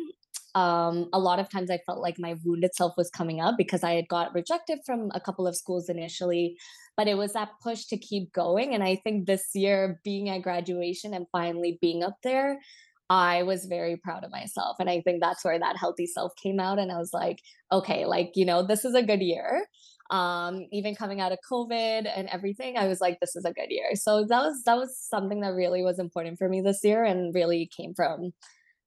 um, 0.57 1.11
a 1.13 1.19
lot 1.19 1.39
of 1.39 1.51
times 1.51 1.71
I 1.71 1.81
felt 1.85 2.01
like 2.01 2.19
my 2.19 2.35
wounded 2.43 2.75
self 2.75 2.95
was 2.97 3.11
coming 3.11 3.41
up 3.41 3.57
because 3.59 3.85
I 3.85 3.93
had 3.93 4.09
got 4.09 4.35
rejected 4.35 4.81
from 4.87 5.11
a 5.15 5.21
couple 5.21 5.47
of 5.47 5.55
schools 5.55 5.89
initially, 5.89 6.57
but 6.97 7.07
it 7.07 7.15
was 7.15 7.35
that 7.35 7.51
push 7.63 7.85
to 7.87 7.99
keep 7.99 8.33
going. 8.33 8.75
And 8.75 8.83
I 8.83 8.97
think 8.97 9.27
this 9.27 9.51
year, 9.55 10.01
being 10.03 10.31
at 10.31 10.43
graduation 10.43 11.13
and 11.13 11.27
finally 11.31 11.79
being 11.83 12.03
up 12.03 12.17
there, 12.23 12.59
I 13.09 13.43
was 13.45 13.67
very 13.67 13.97
proud 13.97 14.25
of 14.25 14.31
myself. 14.31 14.77
And 14.81 14.91
I 14.91 15.01
think 15.01 15.21
that's 15.21 15.45
where 15.45 15.59
that 15.59 15.77
healthy 15.77 16.07
self 16.07 16.33
came 16.43 16.59
out. 16.59 16.79
And 16.79 16.91
I 16.91 16.99
was 16.99 17.13
like, 17.13 17.41
okay, 17.71 18.05
like, 18.05 18.33
you 18.35 18.45
know, 18.45 18.67
this 18.67 18.85
is 18.85 18.95
a 18.95 19.03
good 19.03 19.21
year 19.21 19.67
um 20.11 20.67
even 20.71 20.95
coming 20.95 21.21
out 21.21 21.33
of 21.33 21.39
covid 21.51 22.09
and 22.15 22.29
everything 22.29 22.77
i 22.77 22.87
was 22.87 23.01
like 23.01 23.19
this 23.21 23.35
is 23.35 23.45
a 23.45 23.53
good 23.53 23.71
year 23.71 23.95
so 23.95 24.25
that 24.29 24.41
was 24.41 24.63
that 24.65 24.77
was 24.77 24.97
something 24.97 25.41
that 25.41 25.49
really 25.49 25.83
was 25.83 25.99
important 25.99 26.39
for 26.39 26.49
me 26.49 26.61
this 26.61 26.81
year 26.85 27.03
and 27.03 27.35
really 27.35 27.69
came 27.77 27.93
from 27.93 28.33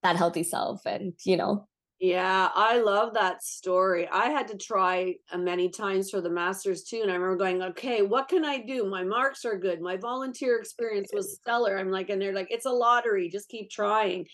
that 0.01 0.15
healthy 0.15 0.43
self 0.43 0.85
and 0.85 1.13
you 1.25 1.35
know 1.35 1.67
Yeah, 2.01 2.49
I 2.55 2.79
love 2.79 3.13
that 3.15 3.43
story. 3.43 4.07
I 4.07 4.29
had 4.29 4.47
to 4.49 4.57
try 4.57 5.15
uh, 5.33 5.37
many 5.37 5.69
times 5.69 6.09
for 6.09 6.21
the 6.21 6.29
masters 6.29 6.83
too, 6.85 7.01
and 7.01 7.11
I 7.11 7.15
remember 7.15 7.35
going, 7.35 7.61
"Okay, 7.61 8.03
what 8.03 8.29
can 8.29 8.45
I 8.45 8.59
do? 8.59 8.85
My 8.85 9.03
marks 9.03 9.43
are 9.43 9.57
good. 9.57 9.81
My 9.81 9.97
volunteer 9.97 10.57
experience 10.57 11.11
was 11.11 11.33
stellar." 11.35 11.77
I'm 11.77 11.91
like, 11.91 12.09
and 12.09 12.21
they're 12.21 12.33
like, 12.33 12.47
"It's 12.51 12.65
a 12.65 12.71
lottery. 12.71 13.27
Just 13.29 13.49
keep 13.49 13.69
trying." 13.69 14.27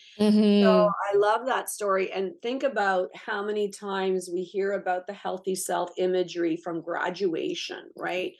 So 0.62 0.68
hmm 0.68 0.94
I 1.12 1.18
love 1.18 1.46
that 1.48 1.70
story. 1.70 2.12
And 2.12 2.34
think 2.42 2.64
about 2.64 3.10
how 3.16 3.44
many 3.46 3.70
times 3.70 4.30
we 4.32 4.44
hear 4.44 4.74
about 4.74 5.08
the 5.08 5.14
healthy 5.14 5.56
self 5.56 5.92
imagery 5.98 6.58
from 6.58 6.82
graduation, 6.82 7.92
right? 7.96 8.34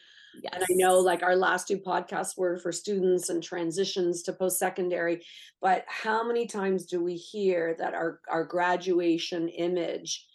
And 0.52 0.64
I 0.64 0.68
know 0.72 1.00
like 1.00 1.24
our 1.24 1.36
last 1.36 1.68
two 1.68 1.78
podcasts 1.78 2.38
were 2.38 2.58
for 2.58 2.72
students 2.72 3.30
and 3.30 3.42
transitions 3.42 4.24
to 4.24 4.34
post-secondary, 4.34 5.24
but 5.62 5.86
how 5.88 6.26
many 6.28 6.48
times 6.48 6.86
do 6.86 7.04
we 7.04 7.16
hear 7.16 7.76
that 7.80 7.94
our 7.94 8.20
our 8.30 8.44
graduation 8.44 9.50
image 9.50 10.26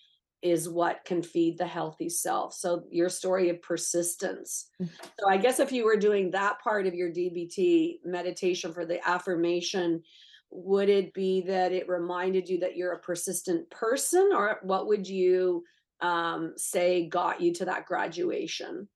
is 0.43 0.69
what 0.69 1.05
can 1.05 1.23
feed 1.23 1.59
the 1.59 1.67
healthy 1.67 2.09
self? 2.09 2.55
So 2.55 2.85
your 2.91 3.09
story 3.09 3.51
of 3.51 3.61
persistence. 3.61 4.69
So 4.81 5.29
I 5.29 5.37
guess 5.37 5.61
if 5.61 5.71
you 5.71 5.85
were 5.85 5.97
doing 5.97 6.31
that 6.31 6.61
part 6.61 6.87
of 6.87 6.95
your 6.95 7.11
DBT 7.11 7.99
meditation 8.05 8.73
for 8.73 8.87
the 8.87 9.07
affirmation, 9.07 10.03
would 10.51 10.89
it 10.89 11.13
be 11.15 11.43
that 11.43 11.73
it 11.73 11.89
reminded 11.89 12.49
you 12.49 12.61
that 12.61 12.77
you're 12.77 12.93
a 12.93 13.01
persistent 13.01 13.69
person, 13.71 14.31
or 14.35 14.59
what 14.63 14.87
would 14.89 15.07
you 15.07 15.65
um, 16.01 16.55
say 16.57 17.07
got 17.07 17.41
you 17.41 17.53
to 17.55 17.67
that 17.67 17.87
graduation? 17.87 18.89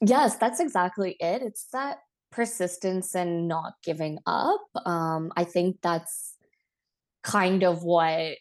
Yes 0.00 0.36
that's 0.36 0.60
exactly 0.60 1.16
it 1.20 1.42
it's 1.42 1.66
that 1.72 1.98
persistence 2.30 3.14
and 3.14 3.48
not 3.48 3.72
giving 3.82 4.18
up 4.26 4.60
um 4.86 5.32
i 5.36 5.44
think 5.44 5.76
that's 5.82 6.34
kind 7.22 7.62
of 7.62 7.82
what 7.82 8.36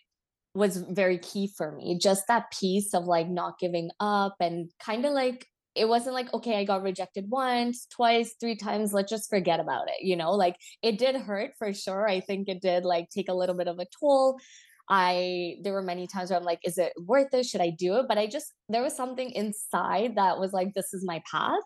was 0.58 0.78
very 0.78 1.20
key 1.20 1.52
for 1.56 1.72
me. 1.72 1.98
Just 2.02 2.28
that 2.28 2.52
piece 2.52 2.94
of 2.94 3.06
like 3.06 3.30
not 3.30 3.60
giving 3.60 3.92
up 4.00 4.36
and 4.40 4.72
kind 4.80 5.06
of 5.06 5.14
like 5.14 5.46
it 5.76 5.88
wasn't 5.88 6.16
like 6.16 6.34
okay, 6.34 6.58
I 6.58 6.64
got 6.64 6.82
rejected 6.82 7.26
once, 7.30 7.86
twice, 7.92 8.34
three 8.40 8.56
times, 8.56 8.94
let's 8.94 9.12
just 9.12 9.30
forget 9.30 9.60
about 9.60 9.88
it, 9.90 10.04
you 10.04 10.16
know? 10.16 10.32
Like 10.32 10.56
it 10.82 10.98
did 10.98 11.16
hurt 11.16 11.52
for 11.60 11.74
sure. 11.74 12.08
I 12.08 12.20
think 12.22 12.50
it 12.50 12.62
did 12.62 12.84
like 12.84 13.10
take 13.10 13.30
a 13.30 13.34
little 13.34 13.56
bit 13.56 13.68
of 13.68 13.78
a 13.78 13.86
toll. 14.00 14.40
I 14.90 15.58
there 15.64 15.74
were 15.74 15.82
many 15.82 16.08
times 16.08 16.30
where 16.30 16.40
I'm 16.40 16.46
like, 16.46 16.60
is 16.64 16.78
it 16.78 16.94
worth 16.98 17.34
it? 17.34 17.46
Should 17.46 17.62
I 17.62 17.72
do 17.72 17.96
it? 17.98 18.06
But 18.08 18.18
I 18.18 18.28
just 18.28 18.54
there 18.70 18.82
was 18.84 18.96
something 18.96 19.32
inside 19.32 20.16
that 20.16 20.40
was 20.40 20.54
like, 20.54 20.74
this 20.74 20.94
is 20.94 21.04
my 21.06 21.22
path. 21.30 21.62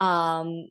Um, 0.00 0.68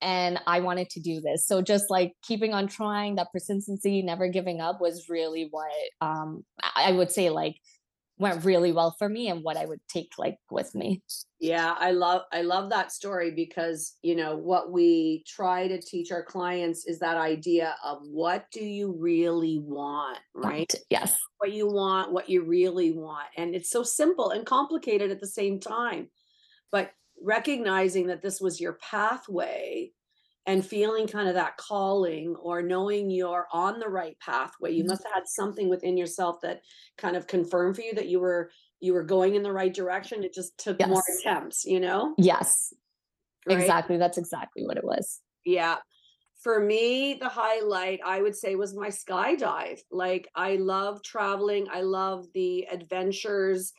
and 0.00 0.40
I 0.46 0.60
wanted 0.60 0.90
to 0.90 1.00
do 1.00 1.20
this. 1.20 1.46
So 1.46 1.60
just 1.60 1.90
like 1.90 2.12
keeping 2.22 2.54
on 2.54 2.68
trying, 2.68 3.16
that 3.16 3.32
persistency, 3.32 4.02
never 4.02 4.28
giving 4.28 4.60
up 4.60 4.80
was 4.80 5.08
really 5.08 5.48
what 5.50 5.72
um 6.00 6.44
I 6.62 6.88
I 6.88 6.92
would 6.92 7.10
say 7.10 7.30
like 7.30 7.56
went 8.18 8.44
really 8.44 8.72
well 8.72 8.94
for 8.98 9.08
me 9.08 9.28
and 9.28 9.42
what 9.42 9.56
I 9.56 9.64
would 9.64 9.80
take 9.88 10.12
like 10.18 10.38
with 10.50 10.74
me. 10.74 11.02
Yeah, 11.40 11.74
I 11.78 11.92
love 11.92 12.22
I 12.32 12.42
love 12.42 12.70
that 12.70 12.90
story 12.90 13.30
because, 13.30 13.96
you 14.02 14.16
know, 14.16 14.36
what 14.36 14.72
we 14.72 15.24
try 15.26 15.68
to 15.68 15.80
teach 15.80 16.10
our 16.10 16.24
clients 16.24 16.86
is 16.86 16.98
that 16.98 17.16
idea 17.16 17.76
of 17.84 17.98
what 18.02 18.46
do 18.52 18.64
you 18.64 18.96
really 18.98 19.58
want, 19.58 20.18
right? 20.34 20.72
Yes. 20.90 21.16
What 21.38 21.52
you 21.52 21.68
want, 21.68 22.12
what 22.12 22.28
you 22.28 22.42
really 22.42 22.90
want. 22.90 23.28
And 23.36 23.54
it's 23.54 23.70
so 23.70 23.84
simple 23.84 24.30
and 24.30 24.44
complicated 24.44 25.12
at 25.12 25.20
the 25.20 25.28
same 25.28 25.60
time. 25.60 26.08
But 26.72 26.90
recognizing 27.22 28.08
that 28.08 28.22
this 28.22 28.40
was 28.40 28.60
your 28.60 28.74
pathway 28.74 29.92
and 30.48 30.64
feeling 30.64 31.06
kind 31.06 31.28
of 31.28 31.34
that 31.34 31.58
calling 31.58 32.34
or 32.40 32.62
knowing 32.62 33.10
you're 33.10 33.46
on 33.52 33.78
the 33.78 33.88
right 33.88 34.18
pathway. 34.18 34.72
You 34.72 34.84
must 34.84 35.04
have 35.04 35.12
had 35.12 35.28
something 35.28 35.68
within 35.68 35.98
yourself 35.98 36.40
that 36.42 36.62
kind 36.96 37.16
of 37.16 37.26
confirmed 37.26 37.76
for 37.76 37.82
you 37.82 37.94
that 37.94 38.08
you 38.08 38.18
were 38.18 38.50
you 38.80 38.94
were 38.94 39.02
going 39.04 39.34
in 39.34 39.42
the 39.42 39.52
right 39.52 39.74
direction. 39.74 40.24
It 40.24 40.32
just 40.32 40.56
took 40.56 40.80
more 40.86 41.02
attempts 41.20 41.66
you 41.66 41.80
know? 41.80 42.14
Yes. 42.16 42.72
right? 43.46 43.60
Exactly. 43.60 43.98
That's 43.98 44.16
exactly 44.16 44.64
what 44.64 44.78
it 44.78 44.84
was. 44.84 45.20
yeah. 45.44 45.76
For 46.42 46.60
me 46.60 47.18
the 47.20 47.28
highlight 47.28 48.00
i 48.06 48.22
would 48.22 48.34
say 48.34 48.54
was 48.54 48.74
my 48.74 48.88
skydive. 48.88 49.80
Like 49.90 50.28
i 50.34 50.56
love 50.56 51.02
traveling. 51.02 51.66
I 51.70 51.82
love 51.82 52.24
the 52.32 52.66
adventures. 52.72 53.72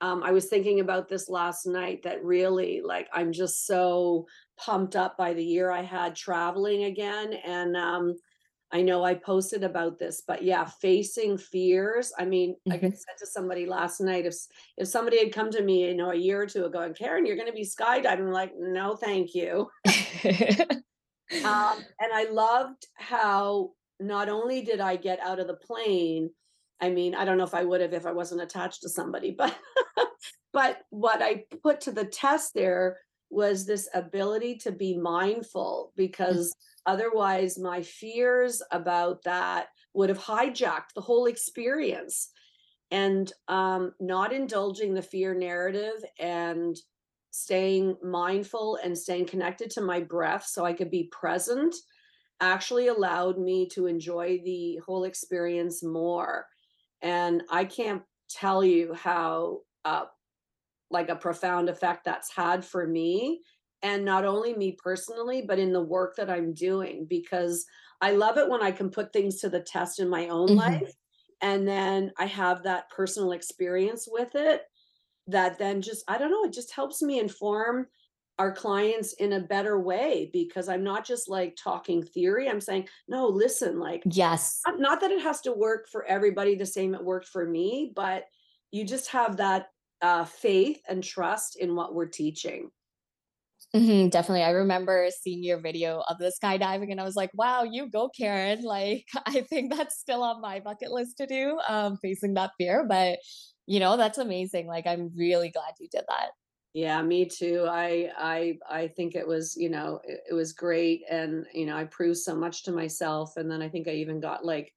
Um, 0.00 0.22
i 0.22 0.32
was 0.32 0.46
thinking 0.46 0.80
about 0.80 1.08
this 1.08 1.28
last 1.28 1.66
night 1.66 2.02
that 2.02 2.22
really 2.22 2.82
like 2.84 3.08
i'm 3.14 3.32
just 3.32 3.66
so 3.66 4.26
pumped 4.58 4.96
up 4.96 5.16
by 5.16 5.32
the 5.34 5.44
year 5.44 5.70
i 5.70 5.82
had 5.82 6.14
traveling 6.16 6.84
again 6.84 7.32
and 7.44 7.76
um, 7.76 8.14
i 8.72 8.82
know 8.82 9.04
i 9.04 9.14
posted 9.14 9.62
about 9.64 9.98
this 9.98 10.22
but 10.26 10.42
yeah 10.42 10.64
facing 10.64 11.36
fears 11.38 12.12
i 12.18 12.24
mean 12.24 12.56
like 12.66 12.82
i 12.82 12.86
Mhm. 12.88 12.96
said 12.96 13.16
to 13.18 13.26
somebody 13.26 13.66
last 13.66 14.00
night 14.00 14.26
if 14.26 14.34
if 14.76 14.88
somebody 14.88 15.18
had 15.18 15.32
come 15.32 15.50
to 15.50 15.62
me 15.62 15.86
you 15.88 15.94
know 15.94 16.10
a 16.10 16.14
year 16.16 16.40
or 16.42 16.46
two 16.46 16.64
ago 16.64 16.80
and 16.80 16.96
karen 16.96 17.26
you're 17.26 17.36
going 17.36 17.48
to 17.48 17.52
be 17.52 17.62
skydiving 17.64 18.20
I'm 18.20 18.32
like 18.32 18.52
no 18.58 18.96
thank 18.96 19.34
you 19.34 19.68
um, 21.44 21.84
and 22.00 22.12
I 22.12 22.28
loved 22.30 22.86
how 22.94 23.72
not 24.00 24.28
only 24.28 24.62
did 24.62 24.80
I 24.80 24.96
get 24.96 25.20
out 25.20 25.38
of 25.40 25.46
the 25.46 25.54
plane, 25.56 26.30
I 26.80 26.90
mean, 26.90 27.14
I 27.14 27.24
don't 27.24 27.38
know 27.38 27.44
if 27.44 27.54
I 27.54 27.64
would 27.64 27.80
have 27.80 27.92
if 27.92 28.06
I 28.06 28.12
wasn't 28.12 28.42
attached 28.42 28.82
to 28.82 28.88
somebody, 28.88 29.30
but 29.38 29.56
but 30.52 30.78
what 30.90 31.22
I 31.22 31.44
put 31.62 31.80
to 31.82 31.92
the 31.92 32.04
test 32.04 32.54
there 32.54 32.98
was 33.30 33.66
this 33.66 33.88
ability 33.94 34.56
to 34.56 34.72
be 34.72 34.96
mindful 34.96 35.92
because 35.96 36.54
otherwise 36.86 37.58
my 37.58 37.82
fears 37.82 38.62
about 38.70 39.22
that 39.24 39.68
would 39.94 40.08
have 40.08 40.18
hijacked 40.18 40.92
the 40.94 41.00
whole 41.00 41.26
experience 41.26 42.30
and 42.90 43.32
um, 43.48 43.92
not 43.98 44.32
indulging 44.32 44.94
the 44.94 45.02
fear 45.02 45.34
narrative 45.34 46.04
and 46.20 46.76
staying 47.30 47.96
mindful 48.02 48.78
and 48.82 48.96
staying 48.96 49.26
connected 49.26 49.70
to 49.70 49.80
my 49.80 50.00
breath 50.00 50.46
so 50.46 50.64
I 50.64 50.72
could 50.72 50.90
be 50.90 51.10
present 51.12 51.74
actually 52.40 52.88
allowed 52.88 53.38
me 53.38 53.68
to 53.68 53.86
enjoy 53.86 54.40
the 54.44 54.80
whole 54.86 55.04
experience 55.04 55.82
more. 55.82 56.46
And 57.02 57.42
I 57.50 57.64
can't 57.64 58.02
tell 58.28 58.64
you 58.64 58.94
how 58.94 59.60
uh, 59.84 60.04
like 60.90 61.08
a 61.08 61.16
profound 61.16 61.68
effect 61.68 62.04
that's 62.04 62.34
had 62.34 62.64
for 62.64 62.86
me 62.86 63.42
and 63.82 64.04
not 64.04 64.24
only 64.24 64.54
me 64.54 64.72
personally 64.82 65.42
but 65.42 65.58
in 65.58 65.72
the 65.72 65.82
work 65.82 66.16
that 66.16 66.30
I'm 66.30 66.54
doing 66.54 67.06
because 67.06 67.66
I 68.00 68.12
love 68.12 68.38
it 68.38 68.48
when 68.48 68.62
I 68.62 68.70
can 68.72 68.90
put 68.90 69.12
things 69.12 69.40
to 69.40 69.48
the 69.48 69.60
test 69.62 69.98
in 69.98 70.08
my 70.08 70.28
own 70.28 70.54
Mhm. 70.54 70.56
life 70.56 70.92
and 71.40 71.66
then 71.66 72.12
I 72.18 72.26
have 72.26 72.62
that 72.62 72.88
personal 72.90 73.32
experience 73.32 74.06
with 74.10 74.34
it 74.34 74.62
that 75.26 75.58
then 75.58 75.82
just 75.82 76.04
I 76.08 76.18
don't 76.18 76.30
know, 76.30 76.44
it 76.44 76.52
just 76.52 76.72
helps 76.72 77.02
me 77.02 77.18
inform 77.18 77.88
our 78.38 78.52
clients 78.54 79.14
in 79.14 79.32
a 79.32 79.40
better 79.40 79.80
way 79.80 80.30
because 80.32 80.68
I'm 80.68 80.84
not 80.84 81.04
just 81.06 81.28
like 81.28 81.56
talking 81.56 82.02
theory. 82.02 82.48
I'm 82.48 82.60
saying, 82.60 82.88
no, 83.08 83.26
listen, 83.26 83.78
like 83.78 84.08
Yes. 84.10 84.66
not 84.66 84.78
not 84.80 85.00
that 85.00 85.10
it 85.10 85.22
has 85.22 85.40
to 85.42 85.52
work 85.52 85.88
for 85.88 86.04
everybody 86.06 86.54
the 86.54 86.66
same 86.66 86.94
it 86.94 87.04
worked 87.04 87.28
for 87.28 87.46
me, 87.48 87.92
but 87.94 88.26
you 88.72 88.84
just 88.84 89.08
have 89.10 89.36
that 89.38 89.68
uh, 90.02 90.24
faith 90.24 90.80
and 90.88 91.02
trust 91.02 91.56
in 91.56 91.74
what 91.74 91.94
we're 91.94 92.06
teaching. 92.06 92.70
Mhm, 93.74 94.10
definitely. 94.10 94.42
I 94.42 94.50
remember 94.50 95.08
seeing 95.10 95.42
your 95.42 95.58
video 95.58 96.00
of 96.08 96.18
the 96.18 96.32
skydiving 96.42 96.90
and 96.90 97.00
I 97.00 97.04
was 97.04 97.16
like, 97.16 97.30
wow, 97.34 97.62
you 97.62 97.88
go, 97.90 98.08
Karen. 98.08 98.62
Like, 98.76 99.06
I 99.26 99.42
think 99.42 99.72
that's 99.74 99.98
still 99.98 100.22
on 100.22 100.40
my 100.40 100.60
bucket 100.60 100.90
list 100.92 101.16
to 101.18 101.26
do, 101.26 101.58
um, 101.68 101.96
facing 102.02 102.34
that 102.34 102.52
fear. 102.58 102.84
But, 102.86 103.18
you 103.66 103.80
know, 103.80 103.96
that's 103.96 104.18
amazing. 104.18 104.66
Like, 104.66 104.86
I'm 104.86 105.10
really 105.16 105.50
glad 105.50 105.74
you 105.80 105.88
did 105.90 106.04
that. 106.08 106.30
Yeah, 106.74 107.00
me 107.02 107.26
too. 107.26 107.64
I 107.68 108.12
I 108.16 108.58
I 108.68 108.88
think 108.88 109.14
it 109.14 109.26
was, 109.26 109.56
you 109.56 109.70
know, 109.70 110.00
it, 110.04 110.20
it 110.30 110.34
was 110.34 110.52
great 110.52 111.02
and 111.08 111.46
you 111.54 111.64
know, 111.66 111.76
I 111.76 111.84
proved 111.84 112.18
so 112.18 112.36
much 112.36 112.64
to 112.64 112.72
myself 112.72 113.36
and 113.36 113.50
then 113.50 113.62
I 113.62 113.68
think 113.68 113.88
I 113.88 113.92
even 113.92 114.20
got 114.20 114.44
like 114.44 114.72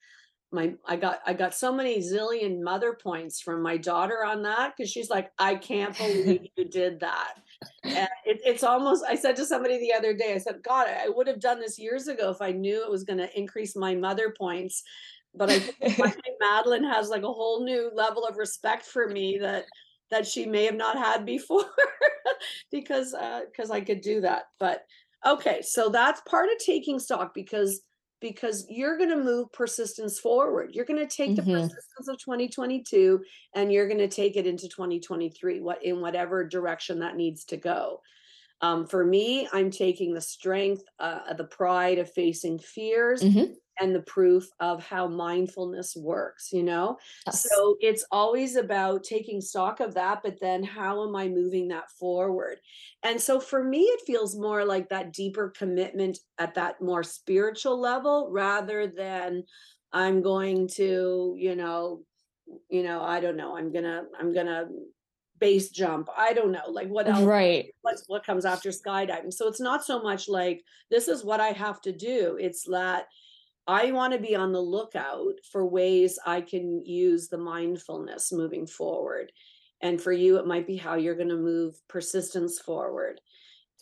my 0.51 0.73
I 0.85 0.95
got 0.95 1.19
I 1.25 1.33
got 1.33 1.53
so 1.53 1.71
many 1.71 1.99
zillion 1.99 2.61
mother 2.61 2.97
points 3.01 3.39
from 3.39 3.61
my 3.61 3.77
daughter 3.77 4.23
on 4.25 4.41
that 4.43 4.73
because 4.75 4.89
she's 4.91 5.09
like, 5.09 5.31
I 5.37 5.55
can't 5.55 5.95
believe 5.97 6.47
you 6.57 6.65
did 6.65 6.99
that. 7.01 7.35
And 7.83 8.09
it, 8.25 8.41
it's 8.43 8.63
almost 8.63 9.03
I 9.07 9.15
said 9.15 9.35
to 9.35 9.45
somebody 9.45 9.79
the 9.79 9.93
other 9.93 10.13
day, 10.13 10.33
I 10.33 10.39
said, 10.39 10.63
God, 10.63 10.87
I 10.87 11.09
would 11.09 11.27
have 11.27 11.39
done 11.39 11.59
this 11.59 11.77
years 11.77 12.07
ago 12.07 12.31
if 12.31 12.41
I 12.41 12.51
knew 12.51 12.83
it 12.83 12.89
was 12.89 13.03
going 13.03 13.19
to 13.19 13.39
increase 13.39 13.75
my 13.75 13.95
mother 13.95 14.33
points. 14.37 14.83
But 15.35 15.51
I 15.51 15.59
think 15.59 15.99
Madeline 16.39 16.83
has 16.85 17.09
like 17.09 17.23
a 17.23 17.27
whole 17.27 17.63
new 17.63 17.91
level 17.93 18.25
of 18.25 18.37
respect 18.37 18.85
for 18.85 19.07
me 19.07 19.37
that 19.39 19.65
that 20.09 20.25
she 20.25 20.47
may 20.47 20.65
have 20.65 20.75
not 20.75 20.97
had 20.97 21.25
before 21.25 21.65
because 22.71 23.13
uh 23.13 23.41
because 23.51 23.69
I 23.69 23.81
could 23.81 24.01
do 24.01 24.21
that. 24.21 24.45
But 24.59 24.83
okay, 25.25 25.61
so 25.61 25.89
that's 25.89 26.21
part 26.21 26.49
of 26.49 26.57
taking 26.57 26.97
stock 26.97 27.33
because 27.35 27.81
because 28.21 28.65
you're 28.69 28.97
going 28.97 29.09
to 29.09 29.17
move 29.23 29.51
persistence 29.53 30.19
forward. 30.19 30.73
You're 30.73 30.85
going 30.85 31.05
to 31.07 31.15
take 31.15 31.35
the 31.35 31.43
Mhm. 31.43 31.79
persistence 31.99 32.07
of 32.09 32.17
2022 32.19 33.23
and 33.53 33.71
you're 33.71 33.87
going 33.87 33.99
to 33.99 34.07
take 34.07 34.35
it 34.37 34.47
into 34.47 34.67
2023 34.69 35.61
what 35.61 35.83
in 35.83 36.01
whatever 36.01 36.43
direction 36.47 36.99
that 36.99 37.15
needs 37.15 37.45
to 37.45 37.57
go. 37.57 38.01
Um, 38.61 38.85
for 38.87 39.05
me, 39.05 39.47
I'm 39.53 39.71
taking 39.71 40.13
the 40.13 40.21
strength, 40.21 40.83
uh, 40.99 41.33
the 41.33 41.45
pride 41.45 41.97
of 41.97 42.11
facing 42.11 42.59
fears 42.59 43.25
Mhm. 43.25 43.59
And 43.79 43.95
the 43.95 44.01
proof 44.01 44.49
of 44.59 44.83
how 44.85 45.07
mindfulness 45.07 45.95
works, 45.95 46.49
you 46.51 46.63
know? 46.63 46.97
Yes. 47.25 47.61
So 47.61 47.77
it's 47.79 48.05
always 48.11 48.55
about 48.55 49.03
taking 49.03 49.41
stock 49.41 49.79
of 49.79 49.93
that, 49.95 50.21
but 50.23 50.39
then 50.39 50.63
how 50.63 51.07
am 51.07 51.15
I 51.15 51.27
moving 51.29 51.69
that 51.69 51.89
forward? 51.91 52.59
And 53.03 53.21
so 53.21 53.39
for 53.39 53.63
me, 53.63 53.81
it 53.83 54.01
feels 54.05 54.35
more 54.37 54.65
like 54.65 54.89
that 54.89 55.13
deeper 55.13 55.49
commitment 55.49 56.19
at 56.37 56.55
that 56.55 56.81
more 56.81 57.03
spiritual 57.03 57.79
level 57.79 58.29
rather 58.31 58.87
than 58.87 59.43
I'm 59.91 60.21
going 60.21 60.67
to, 60.75 61.35
you 61.37 61.55
know, 61.55 62.03
you 62.69 62.83
know, 62.83 63.01
I 63.01 63.19
don't 63.19 63.37
know, 63.37 63.55
I'm 63.57 63.71
gonna, 63.71 64.05
I'm 64.19 64.33
gonna 64.33 64.69
base 65.39 65.69
jump. 65.69 66.09
I 66.15 66.33
don't 66.33 66.51
know, 66.51 66.69
like 66.69 66.89
what 66.89 67.07
else 67.07 67.25
Right. 67.25 67.73
what's 67.81 68.03
what 68.07 68.25
comes 68.25 68.45
after 68.45 68.69
skydiving. 68.71 69.33
So 69.33 69.47
it's 69.47 69.61
not 69.61 69.85
so 69.85 70.01
much 70.01 70.27
like 70.29 70.63
this 70.91 71.07
is 71.07 71.23
what 71.23 71.39
I 71.39 71.49
have 71.49 71.81
to 71.81 71.91
do. 71.93 72.37
It's 72.39 72.65
that 72.69 73.07
I 73.69 73.91
want 73.91 74.13
to 74.13 74.19
be 74.19 74.35
on 74.35 74.51
the 74.51 74.61
lookout 74.61 75.35
for 75.51 75.63
ways 75.65 76.17
I 76.25 76.41
can 76.41 76.83
use 76.83 77.27
the 77.29 77.37
mindfulness 77.37 78.31
moving 78.31 78.65
forward. 78.65 79.31
And 79.79 80.01
for 80.01 80.11
you, 80.11 80.37
it 80.37 80.47
might 80.47 80.65
be 80.65 80.75
how 80.75 80.95
you're 80.95 81.15
going 81.15 81.29
to 81.29 81.37
move 81.37 81.75
persistence 81.87 82.59
forward. 82.59 83.21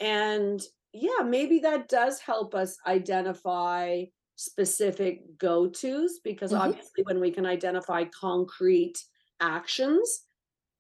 And 0.01 0.62
yeah, 0.94 1.22
maybe 1.25 1.60
that 1.60 1.89
does 1.89 2.20
help 2.20 2.53
us 2.56 2.77
identify 2.86 4.06
specific 4.36 5.38
go 5.38 5.67
tos 5.70 6.20
because 6.24 6.53
Mhm. 6.53 6.58
obviously, 6.58 7.03
when 7.03 7.22
we 7.22 7.32
can 7.32 7.46
identify 7.46 8.06
concrete 8.06 9.03
actions, 9.39 10.25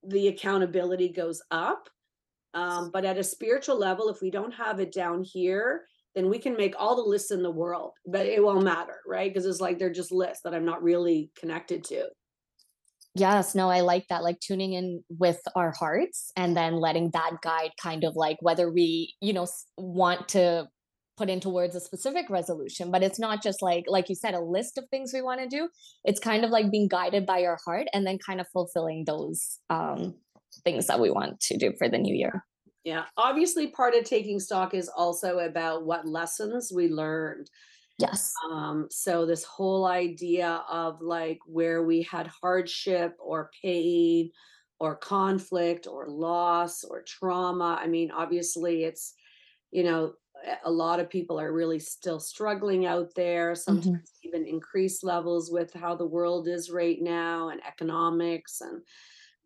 the 0.03 0.27
accountability 0.29 1.09
goes 1.09 1.41
up 1.51 1.89
um, 2.53 2.91
but 2.91 3.05
at 3.05 3.17
a 3.17 3.23
spiritual 3.23 3.77
level, 3.77 4.09
if 4.09 4.21
we 4.21 4.31
don't 4.31 4.53
have 4.53 4.79
it 4.79 4.91
down 4.91 5.23
here, 5.23 5.87
then 6.17 6.29
we 6.29 6.39
can 6.39 6.57
make 6.57 6.73
all 6.79 6.95
the 6.95 7.07
lists 7.07 7.29
in 7.29 7.43
the 7.43 7.51
world, 7.51 7.91
but 8.07 8.25
it 8.25 8.43
won't 8.43 8.63
matter, 8.63 8.97
right? 9.05 9.31
Because 9.31 9.45
it's 9.45 9.61
like 9.61 9.77
they're 9.77 9.93
just 9.93 10.11
lists 10.11 10.41
that 10.43 10.55
I'm 10.55 10.65
not 10.65 10.81
really 10.81 11.29
connected 11.39 11.83
to. 11.85 12.07
Yes, 13.13 13.53
no, 13.53 13.69
I 13.69 13.81
like 13.81 14.05
that, 14.09 14.23
like, 14.23 14.39
tuning 14.39 14.73
in 14.73 15.03
with 15.09 15.39
our 15.55 15.73
hearts 15.77 16.31
and 16.35 16.57
then 16.57 16.75
letting 16.75 17.11
that 17.11 17.33
guide 17.43 17.71
kind 17.81 18.03
of 18.03 18.15
like 18.15 18.37
whether 18.41 18.71
we, 18.71 19.13
you 19.21 19.31
know, 19.31 19.47
want 19.77 20.27
to 20.29 20.67
put 21.17 21.29
into 21.29 21.49
words 21.49 21.75
a 21.75 21.79
specific 21.79 22.29
resolution, 22.31 22.89
but 22.89 23.03
it's 23.03 23.19
not 23.19 23.41
just 23.41 23.61
like 23.61 23.85
like 23.87 24.07
you 24.09 24.15
said, 24.15 24.33
a 24.33 24.39
list 24.39 24.77
of 24.77 24.85
things 24.89 25.11
we 25.13 25.21
wanna 25.21 25.47
do. 25.47 25.67
It's 26.03 26.19
kind 26.19 26.45
of 26.45 26.51
like 26.51 26.69
being 26.71 26.87
guided 26.87 27.25
by 27.25 27.43
our 27.43 27.57
heart 27.65 27.87
and 27.93 28.05
then 28.05 28.19
kind 28.19 28.39
of 28.39 28.47
fulfilling 28.53 29.05
those, 29.05 29.59
um, 29.69 30.15
things 30.63 30.87
that 30.87 30.99
we 30.99 31.09
want 31.09 31.39
to 31.41 31.57
do 31.57 31.73
for 31.77 31.89
the 31.89 31.97
new 31.97 32.13
year. 32.13 32.43
Yeah. 32.87 33.03
Obviously, 33.17 33.67
part 33.67 33.95
of 33.95 34.05
taking 34.05 34.39
stock 34.39 34.73
is 34.73 34.87
also 34.87 35.39
about 35.39 35.85
what 35.85 36.07
lessons 36.07 36.71
we 36.73 36.87
learned. 36.87 37.49
Yes. 37.99 38.33
Um, 38.49 38.87
so 38.89 39.25
this 39.25 39.43
whole 39.43 39.87
idea 39.87 40.63
of 40.69 41.01
like 41.01 41.39
where 41.47 41.83
we 41.83 42.03
had 42.03 42.27
hardship 42.27 43.17
or 43.19 43.51
pain 43.61 44.31
or 44.79 44.95
conflict 44.95 45.85
or 45.85 46.07
loss 46.07 46.85
or 46.85 47.01
trauma. 47.01 47.77
I 47.77 47.87
mean, 47.87 48.09
obviously 48.09 48.85
it's, 48.85 49.15
you 49.71 49.83
know, 49.83 50.13
a 50.63 50.71
lot 50.71 51.01
of 51.01 51.09
people 51.09 51.37
are 51.41 51.51
really 51.51 51.79
still 51.79 52.21
struggling 52.21 52.85
out 52.85 53.13
there, 53.15 53.53
sometimes 53.53 54.13
even 54.23 54.45
increased 54.45 55.03
levels 55.03 55.51
with 55.51 55.73
how 55.73 55.93
the 55.93 56.05
world 56.05 56.47
is 56.47 56.71
right 56.71 57.01
now 57.01 57.49
and 57.49 57.59
economics 57.67 58.61
and 58.61 58.81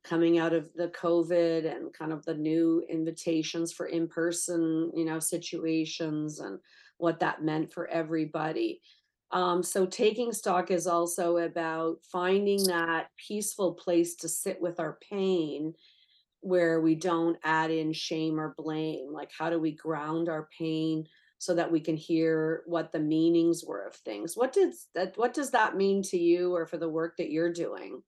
coming 0.03 0.39
out 0.39 0.53
of 0.53 0.69
the 0.75 0.87
COVID 0.89 1.71
and 1.71 1.93
kind 1.93 2.11
of 2.11 2.25
the 2.25 2.33
new 2.33 2.83
invitations 2.89 3.71
for 3.71 3.85
in-person, 3.85 4.91
you 4.95 5.05
know, 5.05 5.19
situations 5.19 6.39
and 6.39 6.59
what 6.97 7.19
that 7.19 7.43
meant 7.43 7.71
for 7.71 7.87
everybody. 7.87 8.81
Um, 9.31 9.63
so 9.63 9.85
taking 9.85 10.33
stock 10.33 10.71
is 10.71 10.87
also 10.87 11.37
about 11.37 11.97
finding 12.11 12.63
that 12.65 13.07
peaceful 13.27 13.73
place 13.73 14.15
to 14.15 14.27
sit 14.27 14.61
with 14.61 14.79
our 14.79 14.97
pain 15.09 15.73
where 16.41 16.81
we 16.81 16.95
don't 16.95 17.37
add 17.43 17.71
in 17.71 17.93
shame 17.93 18.39
or 18.39 18.55
blame. 18.57 19.13
Like, 19.13 19.31
how 19.37 19.49
do 19.49 19.59
we 19.59 19.71
ground 19.71 20.27
our 20.27 20.49
pain 20.57 21.05
so 21.37 21.55
that 21.55 21.71
we 21.71 21.79
can 21.79 21.95
hear 21.95 22.63
what 22.65 22.91
the 22.91 22.99
meanings 22.99 23.63
were 23.63 23.85
of 23.85 23.95
things? 23.95 24.35
What 24.35 24.51
does 24.51 24.87
that 24.95 25.17
what 25.17 25.33
does 25.33 25.51
that 25.51 25.77
mean 25.77 26.01
to 26.03 26.17
you 26.17 26.53
or 26.53 26.65
for 26.65 26.77
the 26.77 26.89
work 26.89 27.17
that 27.17 27.31
you're 27.31 27.53
doing? 27.53 28.01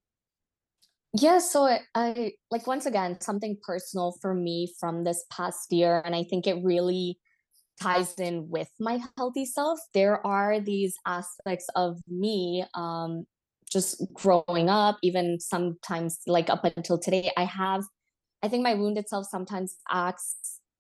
Yeah, 1.14 1.38
so 1.40 1.66
I, 1.66 1.82
I 1.94 2.32
like 2.50 2.66
once 2.66 2.86
again 2.86 3.22
something 3.22 3.58
personal 3.62 4.16
for 4.22 4.34
me 4.34 4.74
from 4.80 5.04
this 5.04 5.24
past 5.32 5.72
year, 5.72 6.02
and 6.06 6.16
I 6.16 6.24
think 6.24 6.48
it 6.48 6.64
really 6.64 7.20
ties 7.82 8.16
in 8.20 8.50
with 8.50 8.70
my 8.80 9.00
healthy 9.18 9.46
self. 9.46 9.80
There 9.94 10.26
are 10.26 10.60
these 10.60 10.96
aspects 11.06 11.68
of 11.76 12.00
me, 12.08 12.66
um, 12.76 13.26
just 13.72 14.04
growing 14.14 14.70
up, 14.70 14.98
even 15.04 15.40
sometimes 15.40 16.20
like 16.28 16.50
up 16.50 16.66
until 16.66 17.00
today, 17.00 17.32
I 17.38 17.46
have 17.46 17.84
I 18.44 18.50
think 18.50 18.64
my 18.64 18.76
wounded 18.76 19.10
self 19.10 19.28
sometimes 19.30 19.76
acts 19.92 20.36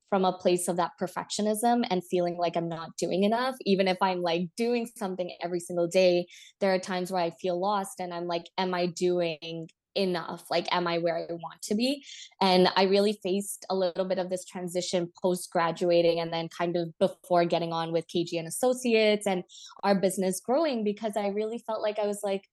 from 0.09 0.25
a 0.25 0.33
place 0.37 0.67
of 0.67 0.77
that 0.77 0.91
perfectionism 1.01 1.85
and 1.89 2.03
feeling 2.11 2.37
like 2.37 2.55
I'm 2.55 2.69
not 2.69 2.91
doing 2.97 3.23
enough. 3.23 3.55
Even 3.65 3.87
if 3.87 3.97
I'm 4.01 4.21
like 4.21 4.49
doing 4.57 4.87
something 4.97 5.35
every 5.43 5.59
single 5.59 5.87
day, 5.87 6.27
there 6.61 6.73
are 6.73 6.79
times 6.79 7.11
where 7.11 7.23
I 7.23 7.31
feel 7.41 7.59
lost 7.59 7.99
and 7.99 8.13
I'm 8.13 8.27
like, 8.27 8.43
am 8.57 8.73
I 8.75 8.87
doing 8.87 9.69
enough? 9.95 10.45
Like, 10.49 10.67
am 10.71 10.87
I 10.87 10.97
where 10.97 11.17
I 11.17 11.33
want 11.33 11.61
to 11.63 11.75
be? 11.75 12.03
And 12.41 12.69
I 12.75 12.83
really 12.83 13.19
faced 13.23 13.65
a 13.69 13.75
little 13.75 14.05
bit 14.05 14.19
of 14.19 14.29
this 14.29 14.45
transition 14.45 15.11
post 15.21 15.51
graduating 15.51 16.19
and 16.19 16.31
then 16.31 16.49
kind 16.49 16.75
of 16.75 16.97
before 16.99 17.45
getting 17.45 17.73
on 17.73 17.91
with 17.91 18.07
KG 18.07 18.39
and 18.39 18.47
Associates 18.47 19.27
and 19.27 19.43
our 19.83 19.95
business 19.95 20.39
growing 20.39 20.83
because 20.83 21.13
I 21.17 21.27
really 21.27 21.57
felt 21.59 21.81
like 21.81 21.99
I 21.99 22.07
was 22.07 22.21
like, 22.23 22.43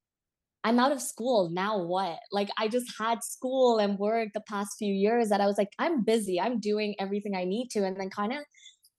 I'm 0.63 0.79
out 0.79 0.93
of 0.93 1.01
school. 1.01 1.49
Now 1.51 1.83
what? 1.83 2.19
Like 2.31 2.51
I 2.59 2.69
just 2.69 2.93
had 2.99 3.25
school 3.25 3.79
and 3.79 3.99
work 3.99 4.29
the 4.35 4.43
past 4.43 4.77
few 4.79 4.93
years 4.93 5.31
that 5.31 5.41
I 5.41 5.47
was 5.47 5.57
like, 5.57 5.73
I'm 5.79 6.05
busy. 6.05 6.39
I'm 6.41 6.61
doing 6.61 6.95
everything 6.99 7.35
I 7.35 7.45
need 7.45 7.71
to. 7.71 7.85
And 7.85 7.99
then 7.99 8.11
kind 8.11 8.33
of 8.33 8.41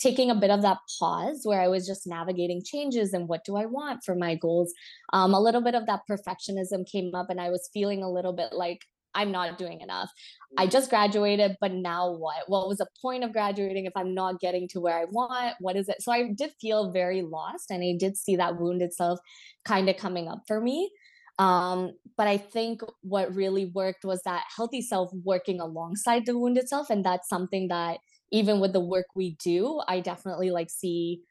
taking 0.01 0.31
a 0.31 0.35
bit 0.35 0.49
of 0.49 0.61
that 0.63 0.77
pause 0.99 1.41
where 1.43 1.61
I 1.61 1.67
was 1.67 1.85
just 1.85 2.07
navigating 2.07 2.61
changes 2.63 3.13
and 3.13 3.27
what 3.27 3.43
do 3.45 3.55
I 3.55 3.65
want 3.65 4.03
for 4.03 4.15
my 4.15 4.35
goals. 4.35 4.73
Um, 5.13 5.33
a 5.33 5.39
little 5.39 5.61
bit 5.61 5.75
of 5.75 5.85
that 5.85 6.01
perfectionism 6.09 6.89
came 6.91 7.13
up 7.13 7.29
and 7.29 7.39
I 7.39 7.49
was 7.49 7.69
feeling 7.73 8.01
a 8.01 8.11
little 8.11 8.33
bit 8.33 8.53
like 8.53 8.81
I'm 9.13 9.31
not 9.31 9.57
doing 9.57 9.81
enough. 9.81 10.09
I 10.57 10.67
just 10.67 10.89
graduated, 10.89 11.57
but 11.59 11.73
now 11.73 12.11
what? 12.11 12.43
What 12.47 12.67
was 12.67 12.77
the 12.77 12.87
point 13.01 13.23
of 13.23 13.33
graduating 13.33 13.85
if 13.85 13.93
I'm 13.95 14.13
not 14.13 14.39
getting 14.39 14.67
to 14.69 14.79
where 14.79 14.97
I 14.97 15.05
want? 15.05 15.55
What 15.59 15.75
is 15.75 15.89
it? 15.89 16.01
So 16.01 16.11
I 16.11 16.29
did 16.29 16.51
feel 16.61 16.91
very 16.91 17.21
lost 17.21 17.71
and 17.71 17.83
I 17.83 17.95
did 17.99 18.17
see 18.17 18.37
that 18.37 18.59
wounded 18.59 18.93
self 18.93 19.19
kind 19.65 19.89
of 19.89 19.97
coming 19.97 20.27
up 20.27 20.43
for 20.47 20.61
me. 20.61 20.91
Um, 21.39 21.93
but 22.17 22.27
I 22.27 22.37
think 22.37 22.81
what 23.01 23.33
really 23.33 23.71
worked 23.73 24.05
was 24.05 24.21
that 24.23 24.43
healthy 24.55 24.81
self 24.81 25.11
working 25.23 25.59
alongside 25.59 26.25
the 26.25 26.37
wounded 26.37 26.69
self. 26.69 26.89
And 26.89 27.03
that's 27.03 27.27
something 27.27 27.67
that 27.69 27.97
even 28.31 28.59
with 28.59 28.73
the 28.73 28.79
work 28.79 29.07
we 29.15 29.35
do, 29.43 29.81
I 29.87 29.99
definitely 29.99 30.51
like 30.51 30.69
see 30.69 31.21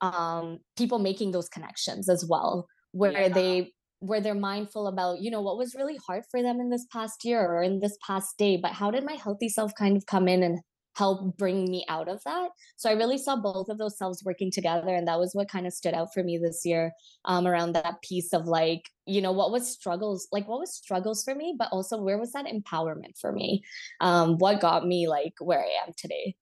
um 0.00 0.58
people 0.76 0.98
making 0.98 1.30
those 1.32 1.48
connections 1.48 2.08
as 2.08 2.24
well, 2.28 2.66
Yeah. 3.04 3.12
where 3.12 3.28
they 3.28 3.72
where 4.00 4.20
they're 4.20 4.34
mindful 4.34 4.88
about, 4.88 5.20
you 5.20 5.30
know, 5.30 5.40
what 5.42 5.56
was 5.56 5.76
really 5.76 5.96
hard 6.06 6.24
for 6.30 6.42
them 6.42 6.60
in 6.60 6.70
this 6.70 6.86
past 6.92 7.24
year 7.24 7.40
or 7.40 7.62
in 7.62 7.78
this 7.80 7.96
past 8.04 8.36
day, 8.36 8.56
but 8.56 8.72
how 8.72 8.90
did 8.90 9.04
my 9.04 9.12
healthy 9.14 9.48
self 9.48 9.72
kind 9.78 9.96
of 9.96 10.06
come 10.06 10.26
in 10.26 10.42
and 10.42 10.58
help 10.96 11.36
bring 11.38 11.64
me 11.70 11.84
out 11.88 12.08
of 12.08 12.20
that? 12.24 12.50
So 12.76 12.90
I 12.90 12.94
really 12.94 13.16
saw 13.16 13.36
both 13.36 13.68
of 13.68 13.78
those 13.78 13.96
selves 13.96 14.22
working 14.24 14.50
together. 14.50 14.92
And 14.94 15.06
that 15.06 15.20
was 15.20 15.34
what 15.34 15.48
kind 15.48 15.66
of 15.68 15.72
stood 15.72 15.94
out 15.94 16.08
for 16.12 16.22
me 16.24 16.36
this 16.36 16.62
year 16.64 16.92
um, 17.24 17.46
around 17.46 17.72
that 17.74 18.02
piece 18.02 18.32
of 18.32 18.46
like, 18.46 18.90
you 19.06 19.22
know, 19.22 19.32
what 19.32 19.52
was 19.52 19.70
struggles, 19.72 20.26
like 20.32 20.48
what 20.48 20.58
was 20.60 20.74
struggles 20.74 21.22
for 21.24 21.34
me, 21.34 21.54
but 21.56 21.68
also 21.72 21.96
where 22.02 22.18
was 22.18 22.32
that 22.32 22.46
empowerment 22.46 23.16
for 23.20 23.32
me? 23.32 23.62
Um, 24.00 24.36
what 24.38 24.60
got 24.60 24.84
me 24.86 25.06
like 25.08 25.34
where 25.40 25.60
I 25.60 25.86
am 25.86 25.92
today? 25.96 26.34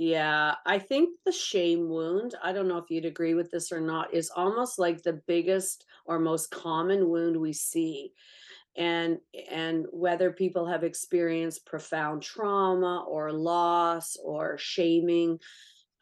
Yeah, 0.00 0.54
I 0.64 0.78
think 0.78 1.18
the 1.26 1.32
shame 1.32 1.90
wound, 1.90 2.34
I 2.42 2.54
don't 2.54 2.68
know 2.68 2.78
if 2.78 2.90
you'd 2.90 3.04
agree 3.04 3.34
with 3.34 3.50
this 3.50 3.70
or 3.70 3.82
not, 3.82 4.14
is 4.14 4.30
almost 4.34 4.78
like 4.78 5.02
the 5.02 5.20
biggest 5.26 5.84
or 6.06 6.18
most 6.18 6.50
common 6.50 7.10
wound 7.10 7.36
we 7.36 7.52
see. 7.52 8.14
And 8.76 9.18
and 9.50 9.86
whether 9.92 10.32
people 10.32 10.66
have 10.66 10.84
experienced 10.84 11.66
profound 11.66 12.22
trauma 12.22 13.04
or 13.08 13.32
loss 13.32 14.16
or 14.24 14.58
shaming, 14.58 15.38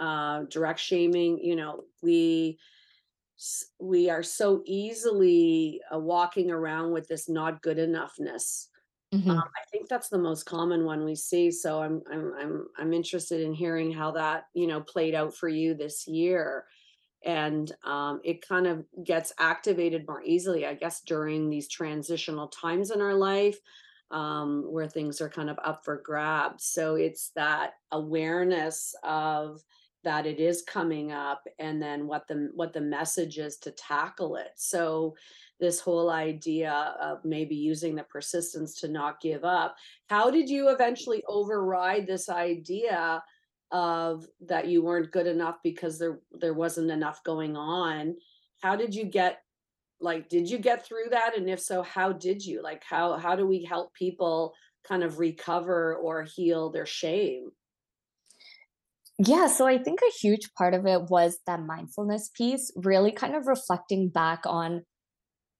uh, 0.01 0.45
direct 0.51 0.81
shaming, 0.81 1.39
you 1.39 1.57
know, 1.57 1.85
we 2.03 2.59
we 3.81 4.11
are 4.11 4.23
so 4.23 4.63
easily 4.67 5.81
uh, 5.95 5.99
walking 5.99 6.51
around 6.51 6.93
with 6.93 7.07
this 7.09 7.29
not 7.29 7.63
good 7.63 7.77
enoughness 7.79 8.67
um, 9.29 9.37
hmm 9.37 9.41
I 9.57 9.63
think 9.71 9.89
that's 9.89 10.09
the 10.09 10.19
most 10.19 10.45
common 10.45 10.85
one 10.85 11.05
we 11.05 11.15
see, 11.15 11.51
so 11.51 11.83
I'm 11.83 12.03
I'm 12.11 12.33
I'm 12.35 12.69
I'm 12.79 12.93
interested 12.95 13.41
in 13.43 13.53
hearing 13.55 13.93
how 13.93 14.13
that, 14.13 14.45
you 14.55 14.67
know, 14.67 14.81
played 14.81 15.15
out 15.15 15.35
for 15.35 15.49
you 15.49 15.75
this 15.75 16.07
year. 16.07 16.67
And 17.25 17.73
um, 17.85 18.21
it 18.25 18.47
kind 18.47 18.67
of 18.67 18.87
gets 19.05 19.33
activated 19.39 20.07
more 20.07 20.23
easily, 20.23 20.67
I 20.67 20.75
guess, 20.75 21.01
during 21.03 21.51
these 21.51 21.69
transitional 21.69 22.49
times 22.49 22.91
in 22.93 23.01
our 23.01 23.15
life 23.15 23.59
um, 24.11 24.63
where 24.73 24.89
things 24.89 25.21
are 25.21 25.29
kind 25.29 25.51
of 25.51 25.59
up 25.65 25.85
for 25.85 26.01
grabs. 26.01 26.65
So 26.65 26.95
it's 26.95 27.31
that 27.35 27.75
awareness 27.91 28.95
of 29.03 29.63
that 30.09 30.25
it 30.25 30.41
is 30.41 30.63
coming 30.63 31.13
up 31.13 31.47
and 31.59 31.83
then 31.83 32.07
what 32.07 32.27
the 32.27 32.51
what 32.55 32.73
the 32.73 32.81
message 32.81 33.37
is 33.37 33.59
to 33.59 33.71
tackle 33.73 34.37
it. 34.37 34.53
So 34.57 35.15
this 35.61 35.81
whole 35.81 36.09
idea 36.09 36.97
of 36.99 37.23
maybe 37.27 37.55
using 37.55 37.95
the 37.95 38.05
persistence 38.05 38.81
to 38.81 38.89
not 38.89 39.21
give 39.21 39.45
up. 39.45 39.77
How 40.09 40.31
did 40.31 40.49
you 40.49 40.71
eventually 40.71 41.23
override 41.29 42.07
this 42.07 42.31
idea 42.31 43.23
of 43.71 44.27
that 44.47 44.67
you 44.67 44.83
weren't 44.83 45.13
good 45.13 45.27
enough 45.27 45.57
because 45.63 45.99
there 45.99 46.21
there 46.41 46.55
wasn't 46.55 46.91
enough 46.91 47.23
going 47.23 47.55
on? 47.55 48.17
How 48.63 48.77
did 48.77 48.95
you 48.95 49.05
get 49.05 49.43
like 50.01 50.31
did 50.31 50.49
you 50.49 50.57
get 50.57 50.87
through 50.87 51.11
that 51.11 51.37
and 51.37 51.51
if 51.51 51.61
so 51.61 51.83
how 51.83 52.13
did 52.13 52.43
you? 52.43 52.63
Like 52.63 52.83
how 52.83 53.19
how 53.19 53.37
do 53.37 53.47
we 53.47 53.63
help 53.63 53.93
people 53.93 54.55
kind 54.89 55.03
of 55.03 55.19
recover 55.19 55.97
or 55.97 56.23
heal 56.23 56.71
their 56.71 56.87
shame? 56.87 57.51
Yeah, 59.19 59.49
so 59.49 59.67
I 59.67 59.79
think 59.79 60.01
a 60.01 60.19
huge 60.21 60.49
part 60.57 60.75
of 60.75 60.87
it 60.87 61.03
was 61.11 61.39
that 61.47 61.61
mindfulness 61.61 62.31
piece, 62.35 62.71
really 62.77 63.11
kind 63.11 63.35
of 63.35 63.47
reflecting 63.49 64.11
back 64.11 64.43
on 64.47 64.83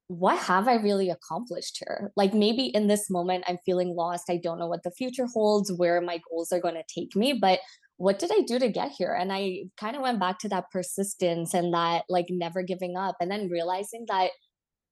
what 0.09 0.39
have 0.39 0.69
I 0.69 0.77
really 0.77 1.11
accomplished 1.11 1.79
here? 1.81 2.13
Like 2.17 2.35
maybe 2.35 2.67
in 2.67 2.87
this 2.87 3.11
moment, 3.11 3.45
I'm 3.47 3.59
feeling 3.67 3.95
lost. 3.97 4.25
I 4.31 4.39
don't 4.43 4.59
know 4.59 4.67
what 4.69 4.83
the 4.85 4.93
future 4.93 5.27
holds, 5.27 5.73
where 5.77 6.01
my 6.01 6.21
goals 6.31 6.53
are 6.53 6.61
going 6.61 6.77
to 6.77 6.85
take 6.95 7.17
me, 7.17 7.33
but 7.35 7.61
what 7.99 8.19
did 8.19 8.31
I 8.33 8.43
do 8.47 8.59
to 8.61 8.69
get 8.69 8.93
here? 8.97 9.13
And 9.13 9.33
I 9.33 9.65
kind 9.79 9.97
of 9.97 10.03
went 10.03 10.21
back 10.21 10.39
to 10.41 10.49
that 10.51 10.71
persistence 10.73 11.53
and 11.53 11.75
that 11.75 12.05
like 12.09 12.27
never 12.31 12.63
giving 12.63 12.97
up, 12.97 13.17
and 13.21 13.31
then 13.31 13.49
realizing 13.51 14.07
that 14.09 14.31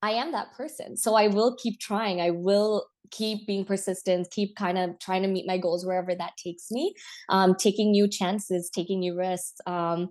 I 0.07 0.11
am 0.11 0.31
that 0.33 0.53
person. 0.53 0.97
So 0.97 1.17
I 1.17 1.27
will 1.27 1.57
keep 1.57 1.81
trying. 1.81 2.21
I 2.21 2.31
will 2.31 2.87
keep 3.11 3.45
being 3.45 3.65
persistent, 3.65 4.31
keep 4.31 4.55
kind 4.55 4.79
of 4.79 4.99
trying 5.01 5.23
to 5.23 5.29
meet 5.29 5.49
my 5.49 5.59
goals 5.59 5.85
wherever 5.85 6.15
that 6.15 6.33
takes 6.37 6.71
me, 6.71 6.95
um, 7.29 7.57
taking 7.57 7.91
new 7.91 8.07
chances, 8.07 8.71
taking 8.73 9.01
new 9.01 9.17
risks. 9.19 9.61
Um, 9.67 10.11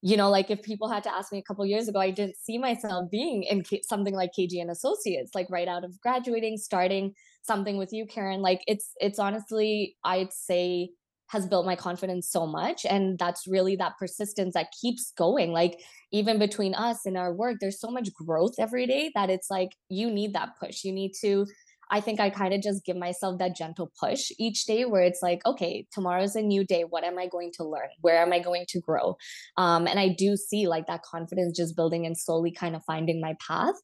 you 0.00 0.16
know, 0.16 0.30
like 0.30 0.50
if 0.50 0.62
people 0.62 0.88
had 0.88 1.02
to 1.04 1.14
ask 1.14 1.30
me 1.30 1.38
a 1.38 1.42
couple 1.42 1.66
years 1.66 1.88
ago, 1.88 1.98
I 1.98 2.10
didn't 2.10 2.36
see 2.36 2.56
myself 2.56 3.10
being 3.10 3.42
in 3.42 3.62
K- 3.62 3.82
something 3.86 4.14
like 4.14 4.30
KG 4.38 4.62
and 4.62 4.70
Associates, 4.70 5.32
like 5.34 5.48
right 5.50 5.68
out 5.68 5.84
of 5.84 6.00
graduating, 6.00 6.56
starting 6.56 7.12
something 7.42 7.76
with 7.76 7.92
you, 7.92 8.06
Karen. 8.06 8.40
Like 8.40 8.62
it's 8.66 8.92
it's 8.98 9.18
honestly, 9.18 9.96
I'd 10.04 10.32
say 10.32 10.90
has 11.28 11.46
built 11.46 11.66
my 11.66 11.76
confidence 11.76 12.28
so 12.30 12.46
much 12.46 12.84
and 12.84 13.18
that's 13.18 13.46
really 13.46 13.76
that 13.76 13.96
persistence 13.98 14.54
that 14.54 14.72
keeps 14.80 15.12
going 15.16 15.52
like 15.52 15.80
even 16.12 16.38
between 16.38 16.74
us 16.74 17.06
and 17.06 17.16
our 17.16 17.32
work 17.32 17.56
there's 17.60 17.80
so 17.80 17.90
much 17.90 18.12
growth 18.12 18.54
every 18.58 18.86
day 18.86 19.10
that 19.14 19.30
it's 19.30 19.50
like 19.50 19.70
you 19.88 20.10
need 20.10 20.34
that 20.34 20.50
push 20.60 20.84
you 20.84 20.92
need 20.92 21.12
to 21.20 21.46
I 21.90 22.00
think 22.00 22.20
I 22.20 22.30
kind 22.30 22.54
of 22.54 22.62
just 22.62 22.84
give 22.84 22.96
myself 22.96 23.38
that 23.38 23.56
gentle 23.56 23.92
push 24.00 24.30
each 24.38 24.64
day 24.64 24.84
where 24.84 25.02
it's 25.02 25.22
like, 25.22 25.44
okay, 25.46 25.86
tomorrow's 25.92 26.34
a 26.34 26.42
new 26.42 26.64
day. 26.64 26.84
What 26.84 27.04
am 27.04 27.18
I 27.18 27.26
going 27.26 27.52
to 27.56 27.64
learn? 27.64 27.88
Where 28.00 28.22
am 28.22 28.32
I 28.32 28.38
going 28.38 28.64
to 28.68 28.80
grow? 28.80 29.16
Um, 29.56 29.86
and 29.86 29.98
I 29.98 30.08
do 30.08 30.36
see 30.36 30.66
like 30.66 30.86
that 30.86 31.02
confidence 31.02 31.56
just 31.56 31.76
building 31.76 32.06
and 32.06 32.16
slowly 32.16 32.50
kind 32.50 32.74
of 32.74 32.82
finding 32.84 33.20
my 33.20 33.36
path. 33.46 33.74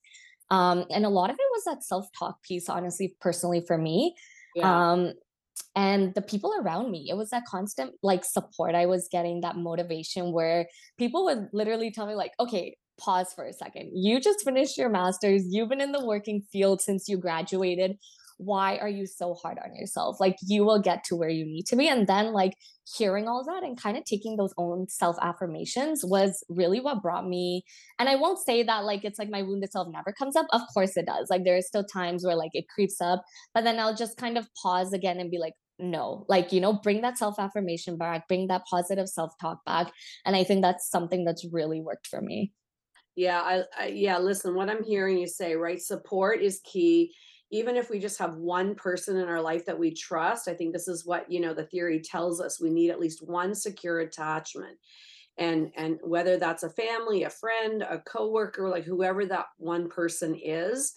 Um, 0.51 0.85
and 0.91 1.07
a 1.07 1.11
lot 1.11 1.31
of 1.31 1.37
it 1.37 1.47
was 1.53 1.65
that 1.65 1.85
self 1.85 2.07
talk 2.19 2.43
piece, 2.43 2.69
honestly, 2.69 3.15
personally 3.21 3.63
for 3.67 3.79
me. 3.79 4.15
Yeah. 4.55 4.93
Um, 4.93 5.13
and 5.77 6.15
the 6.15 6.23
people 6.23 6.53
around 6.61 6.91
me, 6.91 7.07
it 7.09 7.17
was 7.17 7.31
that 7.31 7.45
constant 7.47 7.93
like 8.03 8.25
support 8.25 8.75
I 8.75 8.87
was 8.87 9.09
getting, 9.11 9.41
that 9.41 9.57
motivation 9.57 10.33
where 10.33 10.67
people 10.99 11.25
would 11.25 11.49
literally 11.53 11.91
tell 11.91 12.07
me, 12.07 12.15
like, 12.15 12.33
okay, 12.41 12.77
pause 12.99 13.33
for 13.35 13.45
a 13.45 13.53
second. 13.53 13.91
You 13.95 14.21
just 14.21 14.45
finished 14.45 14.77
your 14.77 14.91
master's, 14.91 15.45
you've 15.49 15.69
been 15.69 15.81
in 15.81 15.93
the 15.93 16.05
working 16.05 16.43
field 16.53 16.81
since 16.81 17.09
you 17.09 17.17
graduated 17.17 17.97
why 18.41 18.79
are 18.79 18.89
you 18.89 19.07
so 19.07 19.35
hard 19.35 19.59
on 19.63 19.77
yourself 19.77 20.19
like 20.19 20.37
you 20.41 20.65
will 20.65 20.81
get 20.81 21.05
to 21.05 21.15
where 21.15 21.29
you 21.29 21.45
need 21.45 21.67
to 21.67 21.77
be 21.77 21.87
and 21.89 22.07
then 22.07 22.33
like 22.33 22.55
hearing 22.97 23.29
all 23.29 23.45
that 23.45 23.63
and 23.63 23.81
kind 23.81 23.99
of 23.99 24.05
taking 24.05 24.37
those 24.37 24.55
own 24.57 24.89
self 24.89 25.15
affirmations 25.21 26.03
was 26.03 26.43
really 26.49 26.81
what 26.81 27.03
brought 27.03 27.29
me 27.29 27.63
and 27.99 28.09
i 28.09 28.17
won't 28.17 28.39
say 28.39 28.63
that 28.63 28.85
like 28.85 29.05
it's 29.05 29.19
like 29.19 29.29
my 29.29 29.43
wounded 29.43 29.71
self 29.71 29.89
never 29.93 30.11
comes 30.11 30.37
up 30.37 30.47
of 30.53 30.63
course 30.73 30.97
it 30.97 31.05
does 31.05 31.29
like 31.29 31.45
there 31.45 31.57
are 31.57 31.63
still 31.63 31.85
times 31.85 32.25
where 32.25 32.35
like 32.35 32.51
it 32.55 32.65
creeps 32.75 32.99
up 33.03 33.23
but 33.53 33.63
then 33.63 33.79
i'll 33.79 33.95
just 33.95 34.17
kind 34.17 34.39
of 34.39 34.49
pause 34.63 34.95
again 34.95 35.21
and 35.21 35.31
be 35.31 35.39
like 35.39 35.55
no 35.79 36.25
like 36.27 36.51
you 36.51 36.63
know 36.63 36.73
bring 36.73 37.03
that 37.03 37.19
self 37.19 37.39
affirmation 37.39 37.99
back 37.99 38.27
bring 38.27 38.47
that 38.47 38.63
positive 38.71 39.09
self 39.09 39.33
talk 39.39 39.63
back 39.67 39.93
and 40.25 40.35
i 40.35 40.43
think 40.43 40.63
that's 40.63 40.89
something 40.89 41.25
that's 41.25 41.47
really 41.53 41.81
worked 41.81 42.07
for 42.07 42.23
me 42.23 42.53
Yeah, 43.17 43.41
I, 43.41 43.63
I 43.79 43.87
yeah, 43.89 44.19
listen, 44.19 44.55
what 44.55 44.71
I'm 44.71 44.85
hearing 44.85 45.19
you 45.19 45.27
say, 45.27 45.55
right? 45.55 45.81
Support 45.81 46.43
is 46.43 46.61
key. 46.65 47.13
Even 47.51 47.77
if 47.77 47.91
we 47.91 47.99
just 47.99 48.19
have 48.19 48.37
one 48.37 48.75
person 48.75 49.17
in 49.17 49.29
our 49.29 49.41
life 49.41 49.67
that 49.67 49.79
we 49.79 49.93
trust, 49.93 50.49
I 50.49 50.55
think 50.55 50.73
this 50.73 50.89
is 50.89 51.05
what, 51.05 51.31
you 51.31 51.41
know, 51.41 51.53
the 51.53 51.65
theory 51.65 52.01
tells 52.01 52.41
us 52.41 52.61
we 52.61 52.71
need 52.71 52.91
at 52.91 53.01
least 53.01 53.27
one 53.27 53.55
secure 53.55 54.01
attachment. 54.01 54.79
And 55.39 55.71
and 55.77 55.99
whether 56.03 56.37
that's 56.37 56.63
a 56.63 56.71
family, 56.71 57.23
a 57.25 57.31
friend, 57.31 57.83
a 57.83 57.99
coworker, 57.99 58.69
like 58.69 58.85
whoever 58.85 59.25
that 59.27 59.47
one 59.57 59.89
person 59.89 60.35
is, 60.35 60.93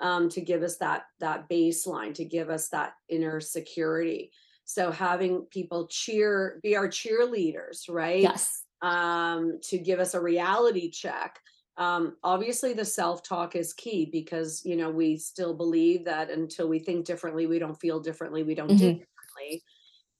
um, 0.00 0.28
to 0.30 0.40
give 0.40 0.62
us 0.62 0.76
that 0.78 1.04
that 1.20 1.48
baseline, 1.48 2.14
to 2.14 2.24
give 2.24 2.48
us 2.48 2.68
that 2.68 2.92
inner 3.08 3.40
security. 3.40 4.30
So 4.64 4.90
having 4.90 5.46
people 5.50 5.88
cheer, 5.88 6.60
be 6.62 6.76
our 6.76 6.88
cheerleaders, 6.88 7.88
right? 7.88 8.20
yes 8.20 8.62
um, 8.82 9.58
to 9.64 9.78
give 9.78 10.00
us 10.00 10.14
a 10.14 10.20
reality 10.20 10.90
check. 10.90 11.40
Um, 11.78 12.16
obviously, 12.24 12.74
the 12.74 12.84
self 12.84 13.22
talk 13.22 13.56
is 13.56 13.72
key 13.72 14.06
because 14.06 14.64
you 14.64 14.76
know 14.76 14.90
we 14.90 15.16
still 15.16 15.54
believe 15.54 16.04
that 16.06 16.30
until 16.30 16.68
we 16.68 16.80
think 16.80 17.06
differently, 17.06 17.46
we 17.46 17.58
don't 17.58 17.80
feel 17.80 18.00
differently, 18.00 18.42
we 18.42 18.54
don't 18.56 18.76
do 18.76 18.86
hmm 18.86 18.98
differently. 18.98 19.64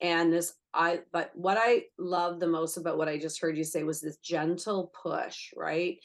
And 0.00 0.32
this, 0.32 0.54
I, 0.74 1.00
but 1.12 1.32
what 1.34 1.58
I 1.60 1.86
love 1.98 2.40
the 2.40 2.46
most 2.46 2.76
about 2.76 2.98
what 2.98 3.08
I 3.08 3.18
just 3.18 3.40
heard 3.40 3.56
you 3.58 3.64
say 3.64 3.82
was 3.82 4.00
this 4.00 4.18
gentle 4.18 4.92
push, 5.02 5.52
right? 5.56 5.98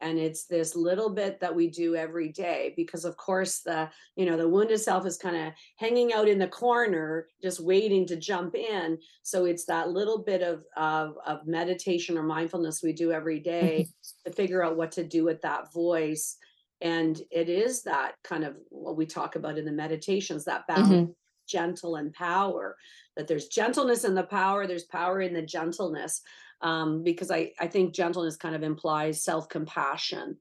And 0.00 0.18
it's 0.18 0.44
this 0.46 0.76
little 0.76 1.10
bit 1.10 1.40
that 1.40 1.54
we 1.54 1.68
do 1.70 1.96
every 1.96 2.30
day 2.30 2.72
because, 2.76 3.04
of 3.04 3.16
course, 3.16 3.60
the 3.60 3.90
you 4.16 4.26
know 4.26 4.36
the 4.36 4.48
wounded 4.48 4.78
self 4.80 5.06
is 5.06 5.16
kind 5.16 5.36
of 5.36 5.52
hanging 5.76 6.12
out 6.12 6.28
in 6.28 6.38
the 6.38 6.48
corner, 6.48 7.28
just 7.42 7.60
waiting 7.60 8.06
to 8.06 8.16
jump 8.16 8.54
in. 8.54 8.98
So 9.22 9.44
it's 9.44 9.64
that 9.66 9.90
little 9.90 10.18
bit 10.18 10.42
of 10.42 10.64
of, 10.76 11.16
of 11.26 11.46
meditation 11.46 12.16
or 12.16 12.22
mindfulness 12.22 12.82
we 12.82 12.92
do 12.92 13.12
every 13.12 13.40
day 13.40 13.86
hmm 13.86 13.98
to 14.26 14.32
figure 14.32 14.62
out 14.62 14.76
what 14.76 14.92
to 14.92 15.04
do 15.04 15.24
with 15.24 15.42
that 15.42 15.72
voice. 15.72 16.36
And 16.80 17.20
it 17.30 17.48
is 17.48 17.82
that 17.84 18.14
kind 18.22 18.44
of 18.44 18.56
what 18.70 18.96
we 18.96 19.06
talk 19.06 19.34
about 19.36 19.58
in 19.58 19.64
the 19.64 19.72
meditations, 19.72 20.44
that 20.44 20.66
balance 20.68 20.94
hmm 20.96 21.12
gentle 21.48 21.96
and 21.96 22.12
power 22.12 22.76
that 23.16 23.26
there's 23.26 23.48
gentleness 23.48 24.04
in 24.04 24.14
the 24.14 24.22
power 24.22 24.66
there's 24.66 24.84
power 24.84 25.20
in 25.20 25.32
the 25.32 25.40
gentleness 25.42 26.20
um, 26.60 27.02
because 27.02 27.30
I, 27.30 27.52
I 27.58 27.66
think 27.68 27.94
gentleness 27.94 28.36
kind 28.36 28.54
of 28.54 28.62
implies 28.62 29.22
self-compassion 29.22 30.36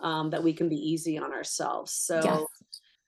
um, 0.00 0.30
that 0.30 0.42
we 0.42 0.52
can 0.52 0.68
be 0.68 0.76
easy 0.76 1.18
on 1.18 1.32
ourselves 1.32 1.92
yes 2.14 2.40
so 2.40 2.48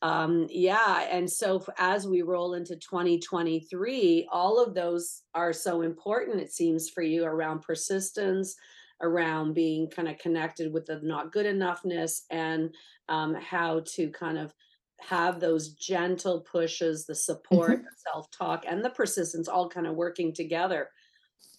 um, 0.03 0.47
yeah 0.51 1.07
and 1.11 1.31
so 1.31 1.65
as 1.79 2.07
we 2.07 2.23
roll 2.23 2.55
into 2.55 2.77
2023 2.77 4.29
all 4.31 4.63
of 4.63 4.75
those 4.75 5.23
are 5.35 5.53
so 5.53 5.83
important 5.83 6.41
it 6.41 6.53
seems 6.53 6.89
for 6.89 7.03
you 7.03 7.25
around 7.25 7.63
persistence 7.63 8.57
around 9.03 9.53
being 9.53 9.91
kind 9.91 10.09
of 10.09 10.17
connected 10.19 10.73
with 10.73 10.87
the 10.87 11.01
not 11.03 11.33
good 11.33 11.47
enoughness 11.47 12.23
and 12.31 12.75
um, 13.09 13.35
how 13.35 13.83
to 13.87 14.09
kind 14.11 14.39
of 14.39 14.55
have 15.01 15.41
those 15.41 15.71
gentle 15.75 16.41
pushes, 16.41 17.07
the 17.07 17.15
support, 17.15 17.79
hmm 17.79 17.85
the 17.85 18.11
self-talk, 18.13 18.65
and 18.67 18.85
the 18.85 18.91
persistence 18.91 19.49
all 19.49 19.69
kind 19.69 19.87
of 19.87 19.97
working 19.97 20.33
together. 20.33 20.89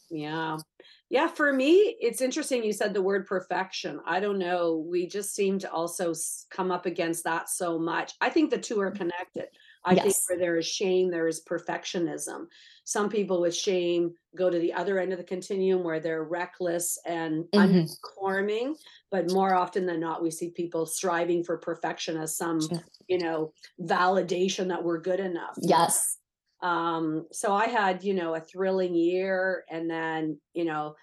Yeah. 0.09 0.57
Yeah, 1.13 1.27
for 1.27 1.53
me, 1.53 1.95
it's 2.01 2.21
interesting 2.21 2.63
you 2.63 2.73
said 2.73 2.91
the 2.91 3.01
word 3.03 3.27
perfection. 3.27 3.99
I 4.03 4.19
don't 4.19 4.39
know. 4.39 4.83
We 4.89 5.05
just 5.05 5.35
seem 5.35 5.59
to 5.59 5.71
also 5.71 6.11
come 6.49 6.71
up 6.71 6.87
against 6.87 7.23
that 7.25 7.49
so 7.49 7.77
much. 7.77 8.13
I 8.19 8.31
think 8.31 8.49
the 8.49 8.57
two 8.57 8.81
are 8.81 8.89
connected. 8.89 9.45
I 9.85 9.93
think 9.93 10.15
where 10.27 10.39
there 10.39 10.57
is 10.57 10.65
shame, 10.65 11.11
there 11.11 11.27
is 11.27 11.43
perfectionism. 11.47 12.47
Some 12.83 13.09
people 13.09 13.41
with 13.41 13.55
shame 13.55 14.15
go 14.35 14.49
to 14.49 14.57
the 14.57 14.73
other 14.73 14.97
end 14.97 15.11
of 15.11 15.19
the 15.19 15.23
continuum 15.23 15.83
where 15.83 15.99
they're 15.99 16.23
reckless 16.23 16.97
and 17.05 17.45
hmm 17.53 17.59
unconforming. 17.59 18.75
But 19.11 19.31
more 19.31 19.53
often 19.53 19.85
than 19.85 19.99
not, 19.99 20.23
we 20.23 20.31
see 20.31 20.49
people 20.49 20.87
striving 20.87 21.43
for 21.43 21.59
perfection 21.59 22.17
as 22.17 22.35
some, 22.35 22.59
you 23.07 23.19
know, 23.19 23.53
validation 23.79 24.69
that 24.69 24.83
we're 24.83 24.99
good 24.99 25.19
enough. 25.19 25.59
yes 25.61 26.17
um, 26.63 27.27
so 27.31 27.53
I 27.53 27.67
had, 27.67 28.03
you 28.03 28.13
know, 28.13 28.35
a 28.35 28.39
thrilling 28.39 28.95
year 28.95 29.65
and 29.69 29.89
then, 29.89 30.39
you 30.53 30.63
know, 30.63 30.95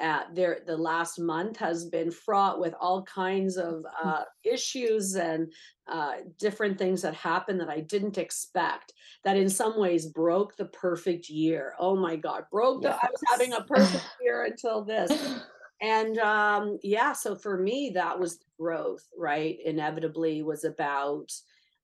uh, 0.00 0.22
there 0.32 0.58
the 0.66 0.76
last 0.76 1.20
month 1.20 1.56
has 1.56 1.84
been 1.84 2.10
fraught 2.10 2.58
with 2.58 2.74
all 2.80 3.04
kinds 3.04 3.56
of 3.56 3.84
uh, 4.02 4.22
issues 4.42 5.14
and 5.14 5.52
uh, 5.86 6.14
different 6.36 6.76
things 6.76 7.00
that 7.02 7.14
happened 7.14 7.60
that 7.60 7.70
I 7.70 7.78
didn't 7.78 8.18
expect. 8.18 8.92
That 9.22 9.36
in 9.36 9.48
some 9.48 9.78
ways 9.78 10.06
broke 10.06 10.56
the 10.56 10.64
perfect 10.66 11.28
year. 11.28 11.74
Oh 11.78 11.94
my 11.94 12.16
God, 12.16 12.44
broke 12.50 12.82
the! 12.82 12.90
I 12.90 13.08
was 13.08 13.22
having 13.30 13.52
a 13.52 13.62
perfect 13.62 14.04
year 14.20 14.46
until 14.46 14.84
this, 14.84 15.12
and 15.80 16.18
um, 16.18 16.78
yeah. 16.82 17.12
So 17.12 17.36
for 17.36 17.56
me, 17.56 17.92
that 17.94 18.18
was 18.18 18.40
growth. 18.58 19.06
Right, 19.16 19.58
inevitably 19.64 20.42
was 20.42 20.64
about 20.64 21.30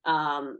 um, 0.05 0.59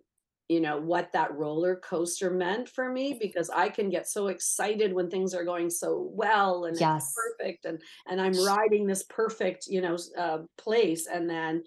you 0.51 0.61
know 0.61 0.81
what 0.81 1.13
that 1.13 1.33
roller 1.37 1.77
coaster 1.77 2.29
meant 2.29 2.69
for 2.69 2.91
me 2.91 3.17
because 3.23 3.51
I 3.51 3.69
can 3.69 3.89
get 3.89 4.09
so 4.09 4.27
excited 4.27 4.93
when 4.93 5.09
things 5.09 5.33
are 5.33 5.45
going 5.45 5.71
so 5.71 6.11
well 6.13 6.65
and 6.65 6.77
yes. 6.79 7.15
perfect 7.15 7.67
and 7.67 7.81
and 8.09 8.21
I'm 8.21 8.35
riding 8.45 8.85
this 8.85 9.05
perfect 9.05 9.69
you 9.69 9.81
know 9.81 9.97
uh, 10.19 10.39
place 10.59 11.07
and 11.07 11.31
then 11.31 11.63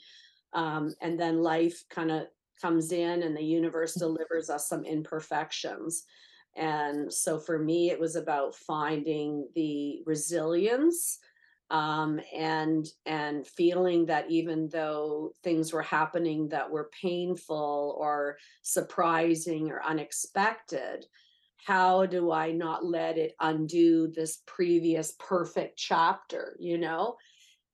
um, 0.51 0.93
and 1.01 1.17
then 1.17 1.41
life 1.41 1.81
kind 1.89 2.11
of 2.11 2.27
comes 2.61 2.91
in 2.91 3.23
and 3.23 3.35
the 3.35 3.43
universe 3.43 3.93
delivers 3.93 4.49
us 4.49 4.67
some 4.67 4.83
imperfections. 4.83 6.03
And 6.57 7.11
so 7.11 7.39
for 7.39 7.57
me 7.57 7.89
it 7.89 7.99
was 7.99 8.17
about 8.17 8.53
finding 8.53 9.47
the 9.55 10.01
resilience 10.05 11.19
um, 11.73 12.21
and 12.33 12.87
and 13.05 13.47
feeling 13.47 14.05
that 14.07 14.31
even 14.31 14.69
though 14.69 15.33
things 15.43 15.73
were 15.73 15.83
happening 15.83 16.49
that 16.49 16.71
were 16.71 16.91
painful 17.01 17.97
or 17.99 18.37
surprising 18.63 19.71
or 19.71 19.83
unexpected 19.83 21.05
how 21.57 22.05
do 22.05 22.31
i 22.31 22.51
not 22.51 22.85
let 22.85 23.17
it 23.17 23.33
undo 23.41 24.07
this 24.15 24.43
previous 24.47 25.13
perfect 25.19 25.77
chapter 25.77 26.57
you 26.59 26.77
know? 26.77 27.17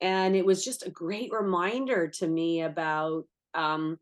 And 0.01 0.35
it 0.35 0.45
was 0.45 0.65
just 0.65 0.87
a 0.87 0.91
great 0.91 1.31
reminder 1.31 2.09
to 2.09 2.27
me 2.27 2.61
about 2.63 3.25
um, 3.53 3.99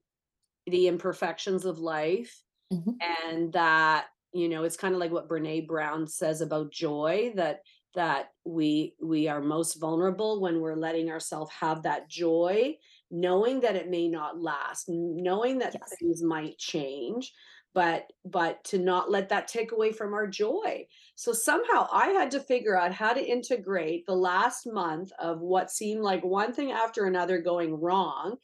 the 0.68 0.88
imperfections 0.88 1.66
of 1.66 1.80
life 1.80 2.44
hmm 2.72 3.02
and 3.02 3.54
that 3.54 4.08
you 4.34 4.50
know 4.50 4.64
it's 4.64 4.78
kind 4.78 4.94
of 4.94 5.00
like 5.00 5.12
what 5.12 5.30
Brené 5.30 5.68
Brown 5.68 6.08
says 6.08 6.42
about 6.42 6.72
joy 6.72 7.34
that 7.36 7.62
that 7.98 8.30
we 8.46 8.94
we 9.02 9.28
are 9.28 9.42
most 9.42 9.82
vulnerable 9.82 10.40
when 10.40 10.62
we're 10.62 10.76
letting 10.76 11.10
ourselves 11.10 11.52
have 11.60 11.82
that 11.82 12.08
joy 12.08 12.76
knowing 13.10 13.60
that 13.60 13.76
it 13.76 13.90
may 13.90 14.08
not 14.08 14.40
last 14.40 14.86
knowing 14.88 15.58
that 15.58 15.74
yes. 15.74 15.96
things 16.00 16.22
might 16.22 16.56
change 16.60 17.34
but 17.74 18.06
but 18.24 18.64
to 18.66 18.78
not 18.78 19.10
let 19.10 19.30
that 19.30 19.48
take 19.48 19.72
away 19.72 19.92
from 19.92 20.14
our 20.14 20.28
joy. 20.28 20.86
So 21.16 21.34
somehow 21.34 21.88
i 21.92 22.10
had 22.10 22.30
to 22.32 22.40
figure 22.40 22.78
out 22.78 22.94
how 22.94 23.14
to 23.14 23.24
integrate 23.24 24.06
the 24.06 24.16
last 24.16 24.68
month 24.68 25.12
of 25.20 25.42
what 25.42 25.72
seemed 25.72 26.02
like 26.02 26.24
one 26.24 26.54
thing 26.54 26.72
after 26.72 27.06
another 27.06 27.40
going 27.40 27.80
wrong 27.82 28.38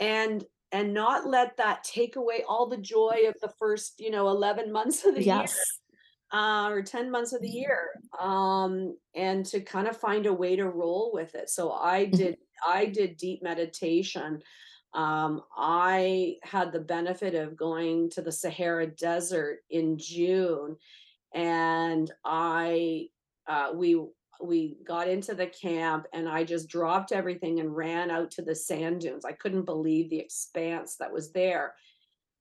and 0.00 0.44
and 0.72 0.92
not 0.92 1.28
let 1.28 1.56
that 1.58 1.84
take 1.84 2.16
away 2.16 2.42
all 2.48 2.68
the 2.68 2.76
joy 2.76 3.22
of 3.28 3.34
the 3.40 3.52
first 3.56 3.94
you 4.00 4.10
know 4.10 4.28
11 4.28 4.72
months 4.72 5.04
of 5.04 5.14
the 5.14 5.22
year. 5.22 5.36
Yes 5.36 5.79
uh, 6.32 6.68
or 6.70 6.82
10 6.82 7.10
months 7.10 7.32
of 7.32 7.42
the 7.42 7.48
year 7.48 7.90
um, 8.18 8.96
and 9.14 9.44
to 9.46 9.60
kind 9.60 9.88
of 9.88 9.96
find 9.96 10.26
a 10.26 10.32
way 10.32 10.56
to 10.56 10.68
roll 10.68 11.10
with 11.12 11.34
it 11.34 11.50
so 11.50 11.72
i 11.72 12.06
Mhm. 12.12 12.12
did 12.12 12.36
i 12.66 12.86
did 12.86 13.16
deep 13.16 13.42
meditation 13.42 14.42
Um, 14.94 15.42
I 15.56 16.38
had 16.42 16.72
the 16.72 16.80
benefit 16.80 17.34
of 17.36 17.56
going 17.56 18.10
to 18.10 18.22
the 18.22 18.32
Sahara 18.32 18.88
Desert 18.88 19.60
in 19.70 19.98
June, 19.98 20.76
and 21.34 22.10
I 22.24 23.10
uh, 23.46 23.72
we 23.74 24.00
we 24.42 24.78
got 24.84 25.08
into 25.08 25.34
the 25.34 25.46
camp, 25.48 26.06
and 26.12 26.28
I 26.28 26.44
just 26.44 26.68
dropped 26.68 27.12
everything 27.12 27.60
and 27.60 27.76
ran 27.76 28.10
out 28.10 28.30
to 28.32 28.42
the 28.42 28.54
sand 28.54 29.02
dunes. 29.02 29.24
I 29.24 29.32
couldn't 29.32 29.64
believe 29.66 30.08
the 30.08 30.18
expanse 30.18 30.96
that 30.96 31.12
was 31.12 31.32
there. 31.32 31.74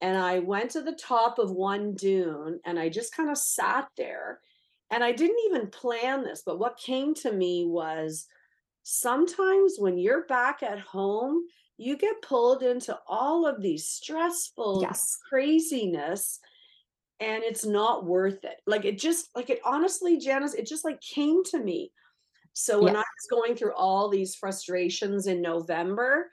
And 0.02 0.18
I 0.18 0.40
went 0.40 0.72
to 0.72 0.82
the 0.82 0.94
top 0.94 1.40
of 1.40 1.52
one 1.52 1.94
dune 1.94 2.60
and 2.66 2.80
I 2.80 2.90
just 2.90 3.14
kind 3.16 3.30
of 3.30 3.38
sat 3.38 3.90
there. 3.98 4.40
And 4.92 5.04
I 5.04 5.12
didn't 5.12 5.40
even 5.48 5.68
plan 5.70 6.24
this, 6.24 6.42
but 6.46 6.58
what 6.58 6.80
came 6.80 7.14
to 7.16 7.32
me 7.32 7.66
was 7.66 8.26
sometimes 8.84 9.76
when 9.78 9.98
you're 9.98 10.26
back 10.26 10.64
at 10.64 10.80
home, 10.80 11.44
you 11.78 11.96
get 11.98 12.22
pulled 12.22 12.64
into 12.64 12.98
all 13.08 13.46
of 13.46 13.62
these 13.62 13.88
stressful 13.88 14.80
Yes. 14.82 15.18
craziness 15.30 16.40
and 17.20 17.44
it's 17.44 17.66
not 17.66 18.06
worth 18.06 18.44
it. 18.46 18.62
Like 18.66 18.86
it 18.86 18.98
just 18.98 19.30
like 19.36 19.50
it 19.50 19.60
honestly, 19.66 20.18
Janice, 20.18 20.54
it 20.54 20.66
just 20.68 20.86
like 20.86 21.02
came 21.02 21.44
to 21.46 21.60
me. 21.60 21.92
So 22.54 22.82
when 22.82 22.94
Yeah. 22.94 23.02
I 23.02 23.04
was 23.04 23.28
going 23.30 23.56
through 23.56 23.74
all 23.74 24.10
these 24.10 24.36
frustrations 24.36 25.28
in 25.28 25.42
November, 25.42 26.32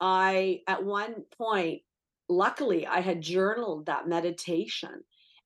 I 0.00 0.60
at 0.66 0.84
one 0.84 1.24
point, 1.36 1.82
luckily, 2.28 2.86
I 2.86 3.00
had 3.00 3.20
journaled 3.22 3.86
that 3.86 4.08
meditation. 4.08 5.04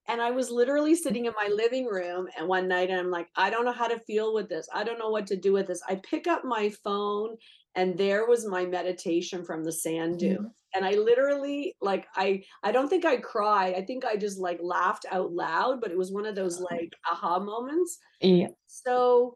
And 0.08 0.20
I 0.20 0.32
was 0.32 0.50
literally 0.50 0.96
sitting 0.96 1.26
in 1.26 1.32
my 1.36 1.46
living 1.48 1.86
room 1.86 2.26
and 2.36 2.48
one 2.48 2.66
night 2.66 2.90
and 2.90 2.98
I'm 2.98 3.10
like, 3.10 3.28
I 3.36 3.50
don't 3.50 3.64
know 3.64 3.72
how 3.72 3.86
to 3.86 4.00
feel 4.00 4.34
with 4.34 4.48
this. 4.48 4.68
I 4.72 4.82
don't 4.82 4.98
know 4.98 5.10
what 5.10 5.28
to 5.28 5.36
do 5.36 5.52
with 5.52 5.68
this. 5.68 5.80
I 5.88 5.96
pick 5.96 6.26
up 6.26 6.44
my 6.44 6.70
phone 6.70 7.36
and 7.76 7.96
there 7.96 8.26
was 8.26 8.44
my 8.46 8.66
meditation 8.66 9.44
from 9.44 9.62
the 9.64 9.72
sand 9.72 10.18
dune. 10.18 10.38
Mhm. 10.38 10.52
And 10.74 10.84
I 10.84 10.92
literally 10.92 11.76
like 11.80 12.06
I 12.16 12.44
I 12.64 12.72
don't 12.72 12.88
think 12.88 13.04
I 13.04 13.18
cried. 13.18 13.74
I 13.74 13.82
think 13.84 14.04
I 14.04 14.16
just 14.16 14.38
like 14.38 14.58
laughed 14.60 15.06
out 15.10 15.32
loud, 15.32 15.80
but 15.80 15.92
it 15.92 15.98
was 15.98 16.10
one 16.12 16.26
of 16.26 16.34
those 16.34 16.58
like 16.60 16.92
aha 17.10 17.38
moments. 17.38 17.98
Yeah. 18.20 18.48
So 18.66 19.34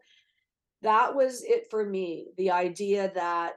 that 0.83 1.15
was 1.15 1.43
it 1.45 1.69
for 1.71 1.85
me. 1.85 2.29
The 2.37 2.51
idea 2.51 3.13
that 3.15 3.55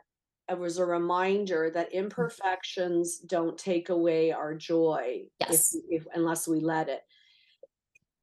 it 0.50 0.58
was 0.60 0.78
a 0.78 0.86
reminder 0.86 1.70
that 1.72 1.94
Mm. 2.18 2.30
imperfections 2.40 3.20
don't 3.20 3.58
take 3.58 3.90
away 3.90 4.32
our 4.32 4.56
joy 4.56 5.30
Yes. 5.40 5.80
if 5.90 6.08
unless 6.14 6.48
we 6.48 6.60
let 6.62 6.90
it, 6.90 7.04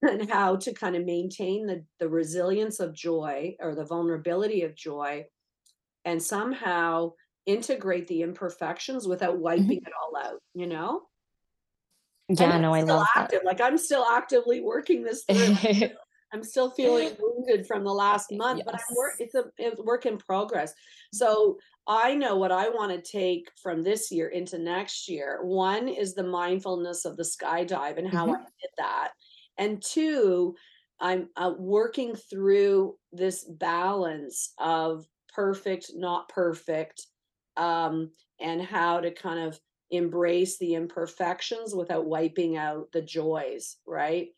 and 0.03 0.31
how 0.31 0.57
to 0.57 0.73
kind 0.75 0.97
of 0.97 1.05
maintain 1.05 1.67
the 1.67 1.85
the 1.99 2.09
resilience 2.09 2.81
of 2.81 2.95
joy 2.95 3.57
or 3.61 3.75
the 3.75 3.85
vulnerability 3.85 4.63
of 4.63 4.75
joy, 4.75 5.25
and 6.05 6.23
somehow 6.23 7.13
integrate 7.47 8.09
the 8.09 8.23
imperfections 8.23 9.09
without 9.09 9.39
wiping 9.39 9.79
Mhm. 9.79 9.87
it 9.87 9.93
all 10.03 10.17
out. 10.19 10.41
You 10.55 10.67
know, 10.69 11.09
and 12.39 12.39
Yeah, 12.39 12.59
no, 12.59 12.75
it's 12.75 12.75
I 12.75 12.83
love 12.83 13.07
that. 13.15 13.33
Like 13.45 13.61
I'm 13.61 13.79
still 13.79 14.05
actively 14.05 14.61
working 14.61 15.03
this 15.05 15.25
through. 15.25 15.59
I'm 16.33 16.43
still 16.43 16.71
feeling 16.71 17.17
wounded 17.19 17.67
from 17.67 17.85
the 17.85 17.93
last 17.95 18.33
month, 18.33 18.63
but 18.65 18.75
I'm 18.75 18.95
work 18.97 19.15
it's 19.19 19.35
a 19.35 19.45
it's 19.59 19.81
work 19.81 20.07
in 20.07 20.19
progress. 20.19 20.75
So 21.13 21.59
I 21.87 22.15
know 22.15 22.37
what 22.37 22.53
I 22.53 22.69
want 22.69 22.93
to 22.93 23.11
take 23.11 23.51
from 23.63 23.83
this 23.83 24.11
year 24.11 24.29
into 24.29 24.59
next 24.59 25.09
year. 25.09 25.45
One 25.45 25.89
is 25.89 26.15
the 26.15 26.25
mindfulness 26.25 27.05
of 27.05 27.17
the 27.17 27.23
skydive 27.23 27.97
and 27.99 28.09
how 28.09 28.31
I 28.31 28.35
Mhm. 28.35 28.47
did 28.61 28.71
that. 28.79 29.13
And 29.59 29.83
two, 29.83 30.57
I'm 31.01 31.29
uh, 31.37 31.55
working 31.59 32.15
through 32.17 32.99
this 33.13 33.45
balance 33.45 34.53
of 34.59 35.07
perfect, 35.33 35.93
not 35.95 36.29
perfect, 36.29 37.07
um, 37.57 38.11
and 38.41 38.63
how 38.63 39.01
to 39.01 39.11
kind 39.13 39.41
of 39.41 39.61
embrace 39.91 40.59
the 40.59 40.75
imperfections 40.75 41.75
without 41.75 42.07
wiping 42.07 42.57
out 42.57 42.91
the 42.93 43.03
joys, 43.03 43.77
right? 43.87 44.29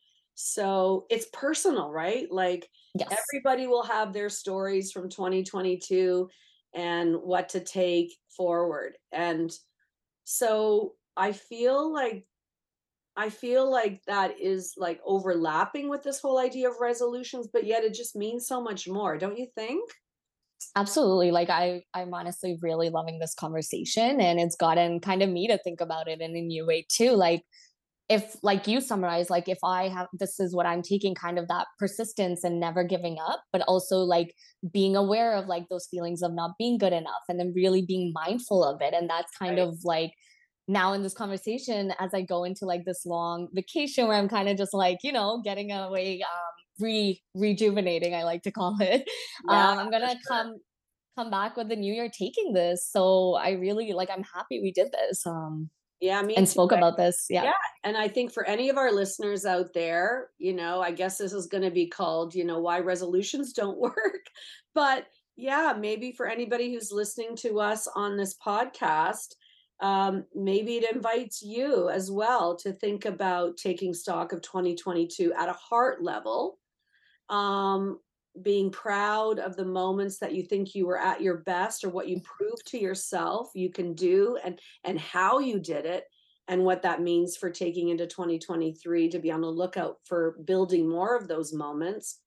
So 0.40 1.06
it's 1.10 1.26
personal, 1.32 1.90
right? 1.90 2.30
Like 2.30 2.70
Yes. 2.94 3.34
everybody 3.34 3.66
will 3.66 3.82
have 3.82 4.12
their 4.12 4.30
stories 4.30 4.92
from 4.92 5.08
2022 5.08 6.30
and 6.74 7.16
what 7.16 7.48
to 7.50 7.60
take 7.60 8.16
forward. 8.36 8.98
And 9.10 9.50
so 10.24 10.96
I 11.16 11.32
feel 11.32 11.92
like 11.92 12.26
I 13.16 13.30
feel 13.30 13.70
like 13.70 14.04
that 14.06 14.40
is 14.40 14.74
like 14.78 15.00
overlapping 15.04 15.88
with 15.88 16.02
this 16.04 16.20
whole 16.20 16.38
idea 16.38 16.70
of 16.70 16.80
resolutions, 16.80 17.48
but 17.52 17.64
yet 17.66 17.84
it 17.84 17.94
just 17.94 18.16
means 18.16 18.46
so 18.46 18.62
much 18.62 18.88
more, 18.88 19.18
don't 19.18 19.38
you 19.38 19.48
think? 19.54 19.90
Absolutely. 20.76 21.30
Like 21.30 21.50
I 21.50 21.82
I'm 21.94 22.14
honestly 22.14 22.56
really 22.62 22.90
loving 22.90 23.18
this 23.18 23.34
conversation 23.34 24.20
and 24.20 24.38
it's 24.38 24.56
gotten 24.56 25.00
kind 25.00 25.22
of 25.22 25.30
me 25.30 25.48
to 25.48 25.58
think 25.58 25.80
about 25.80 26.08
it 26.08 26.20
in 26.20 26.36
a 26.36 26.40
new 26.40 26.66
way 26.66 26.86
too. 26.88 27.12
Like 27.12 27.44
if 28.08 28.36
like 28.42 28.66
you 28.66 28.80
summarize 28.80 29.28
like 29.30 29.48
if 29.48 29.58
i 29.64 29.88
have 29.88 30.06
this 30.14 30.40
is 30.40 30.54
what 30.54 30.66
i'm 30.66 30.82
taking 30.82 31.14
kind 31.14 31.38
of 31.38 31.46
that 31.48 31.66
persistence 31.78 32.42
and 32.44 32.58
never 32.60 32.82
giving 32.84 33.18
up 33.20 33.42
but 33.52 33.62
also 33.62 33.98
like 33.98 34.34
being 34.72 34.96
aware 34.96 35.34
of 35.34 35.46
like 35.46 35.64
those 35.68 35.86
feelings 35.90 36.22
of 36.22 36.32
not 36.32 36.52
being 36.58 36.78
good 36.78 36.92
enough 36.92 37.22
and 37.28 37.38
then 37.38 37.52
really 37.54 37.82
being 37.82 38.12
mindful 38.14 38.64
of 38.64 38.80
it 38.80 38.94
and 38.94 39.08
that's 39.10 39.30
kind 39.36 39.58
Right. 39.58 39.68
of 39.68 39.78
like 39.84 40.12
now 40.66 40.92
in 40.92 41.02
this 41.02 41.14
conversation 41.14 41.92
as 41.98 42.12
i 42.14 42.22
go 42.22 42.44
into 42.44 42.64
like 42.66 42.84
this 42.84 43.04
long 43.06 43.48
vacation 43.54 44.06
where 44.06 44.16
i'm 44.18 44.28
kind 44.28 44.48
of 44.48 44.56
just 44.56 44.74
like 44.74 44.98
you 45.02 45.12
know 45.12 45.40
getting 45.44 45.72
away 45.72 46.20
um 46.22 46.54
re 46.80 47.20
rejuvenating 47.34 48.14
i 48.14 48.22
like 48.24 48.42
to 48.42 48.50
call 48.50 48.76
it 48.80 49.08
Yeah, 49.44 49.70
um 49.70 49.78
i'm 49.78 49.90
gonna 49.90 50.08
sure. 50.08 50.18
come 50.26 50.56
come 51.16 51.30
back 51.30 51.56
with 51.56 51.68
the 51.68 51.76
new 51.76 51.92
year 51.92 52.10
taking 52.10 52.52
this 52.52 52.88
so 52.90 53.34
i 53.34 53.50
really 53.52 53.92
like 53.92 54.10
i'm 54.10 54.24
happy 54.24 54.60
we 54.62 54.72
did 54.72 54.92
this 54.92 55.26
um 55.26 55.70
Yeah, 56.00 56.22
me 56.22 56.36
and 56.36 56.46
too. 56.46 56.52
spoke 56.52 56.72
about 56.72 56.96
this 56.96 57.26
yeah 57.28 57.44
Yeah, 57.44 57.52
and 57.84 57.96
I 57.96 58.08
think 58.08 58.32
for 58.32 58.44
any 58.44 58.68
of 58.68 58.76
our 58.76 58.92
listeners 58.92 59.44
out 59.44 59.72
there, 59.74 60.30
you 60.38 60.52
know, 60.52 60.80
I 60.80 60.92
guess 60.92 61.18
this 61.18 61.32
is 61.32 61.46
gonna 61.46 61.70
be 61.70 61.86
called, 61.86 62.34
you 62.34 62.44
know, 62.44 62.60
why 62.60 62.80
resolutions 62.80 63.52
don't 63.52 63.78
work. 63.80 64.26
But 64.74 65.06
yeah, 65.36 65.74
maybe 65.78 66.12
for 66.12 66.26
anybody 66.26 66.72
who's 66.72 66.92
listening 66.92 67.36
to 67.36 67.60
us 67.60 67.88
on 67.94 68.16
this 68.16 68.36
podcast, 68.44 69.34
um, 69.80 70.24
maybe 70.34 70.76
it 70.76 70.92
invites 70.92 71.42
you 71.42 71.88
as 71.88 72.10
well 72.10 72.56
to 72.56 72.72
think 72.72 73.04
about 73.04 73.56
taking 73.56 73.94
stock 73.94 74.32
of 74.32 74.42
2022 74.42 75.32
at 75.34 75.48
a 75.48 75.52
heart 75.52 76.02
level 76.02 76.58
um, 77.28 77.98
being 78.42 78.70
proud 78.70 79.38
of 79.38 79.56
the 79.56 79.64
moments 79.64 80.18
that 80.18 80.34
you 80.34 80.42
think 80.42 80.74
you 80.74 80.86
were 80.86 80.98
at 80.98 81.20
your 81.22 81.38
best 81.38 81.84
or 81.84 81.90
what 81.90 82.08
you 82.08 82.20
proved 82.20 82.66
to 82.66 82.78
yourself 82.78 83.50
you 83.54 83.70
can 83.70 83.94
do 83.94 84.36
and 84.44 84.60
and 84.84 84.98
how 84.98 85.38
you 85.38 85.58
did 85.60 85.84
it 85.86 86.04
and 86.48 86.64
what 86.64 86.82
that 86.82 87.02
means 87.02 87.36
for 87.36 87.50
taking 87.50 87.88
into 87.88 88.06
2023 88.06 89.08
to 89.10 89.18
be 89.18 89.30
on 89.30 89.40
the 89.42 89.50
lookout 89.50 89.96
for 90.04 90.38
building 90.44 90.88
more 90.88 91.16
of 91.16 91.28
those 91.28 91.52
moments 91.52 92.20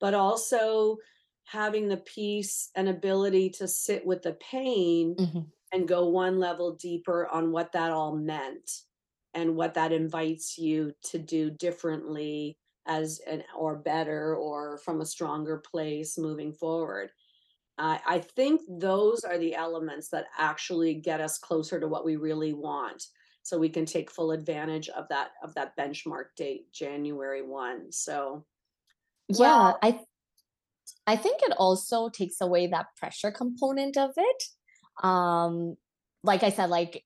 but 0.00 0.14
also 0.14 0.96
having 1.44 1.88
the 1.88 1.96
peace 1.98 2.70
and 2.76 2.88
ability 2.88 3.50
to 3.50 3.68
sit 3.68 4.06
with 4.06 4.22
the 4.22 4.34
pain 4.34 5.16
Mhm. 5.16 5.52
and 5.72 5.88
go 5.88 6.08
one 6.08 6.38
level 6.38 6.74
deeper 6.76 7.26
on 7.28 7.52
what 7.52 7.72
that 7.72 7.90
all 7.92 8.14
meant 8.16 8.70
and 9.34 9.56
what 9.56 9.74
that 9.74 9.92
invites 9.92 10.58
you 10.58 10.92
to 11.02 11.18
do 11.18 11.50
differently 11.50 12.58
as 12.86 13.20
an 13.26 13.44
or 13.56 13.76
better 13.76 14.34
or 14.36 14.78
from 14.78 15.00
a 15.00 15.06
stronger 15.06 15.58
place 15.58 16.18
moving 16.18 16.52
forward. 16.52 17.10
I 17.78 18.00
I 18.06 18.18
think 18.18 18.60
those 18.68 19.24
are 19.24 19.38
the 19.38 19.54
elements 19.54 20.08
that 20.10 20.26
actually 20.38 20.94
get 20.94 21.20
us 21.20 21.38
closer 21.38 21.80
to 21.80 21.88
what 21.88 22.04
we 22.04 22.16
really 22.16 22.52
want. 22.52 23.04
So 23.44 23.58
we 23.58 23.68
can 23.68 23.86
take 23.86 24.10
full 24.10 24.30
advantage 24.30 24.88
of 24.88 25.08
that 25.08 25.30
of 25.42 25.54
that 25.54 25.76
benchmark 25.76 26.34
date, 26.36 26.72
January 26.72 27.42
1. 27.42 27.90
So, 27.92 28.44
well, 29.38 29.78
Yeah, 29.82 29.90
I 29.90 30.00
I 31.06 31.16
think 31.16 31.42
it 31.42 31.52
also 31.56 32.08
takes 32.08 32.40
away 32.40 32.68
that 32.68 32.86
pressure 32.96 33.32
component 33.32 33.96
of 33.96 34.12
it. 34.16 34.44
Um, 35.04 35.76
like 36.22 36.42
I 36.42 36.50
said, 36.50 36.70
like 36.70 37.04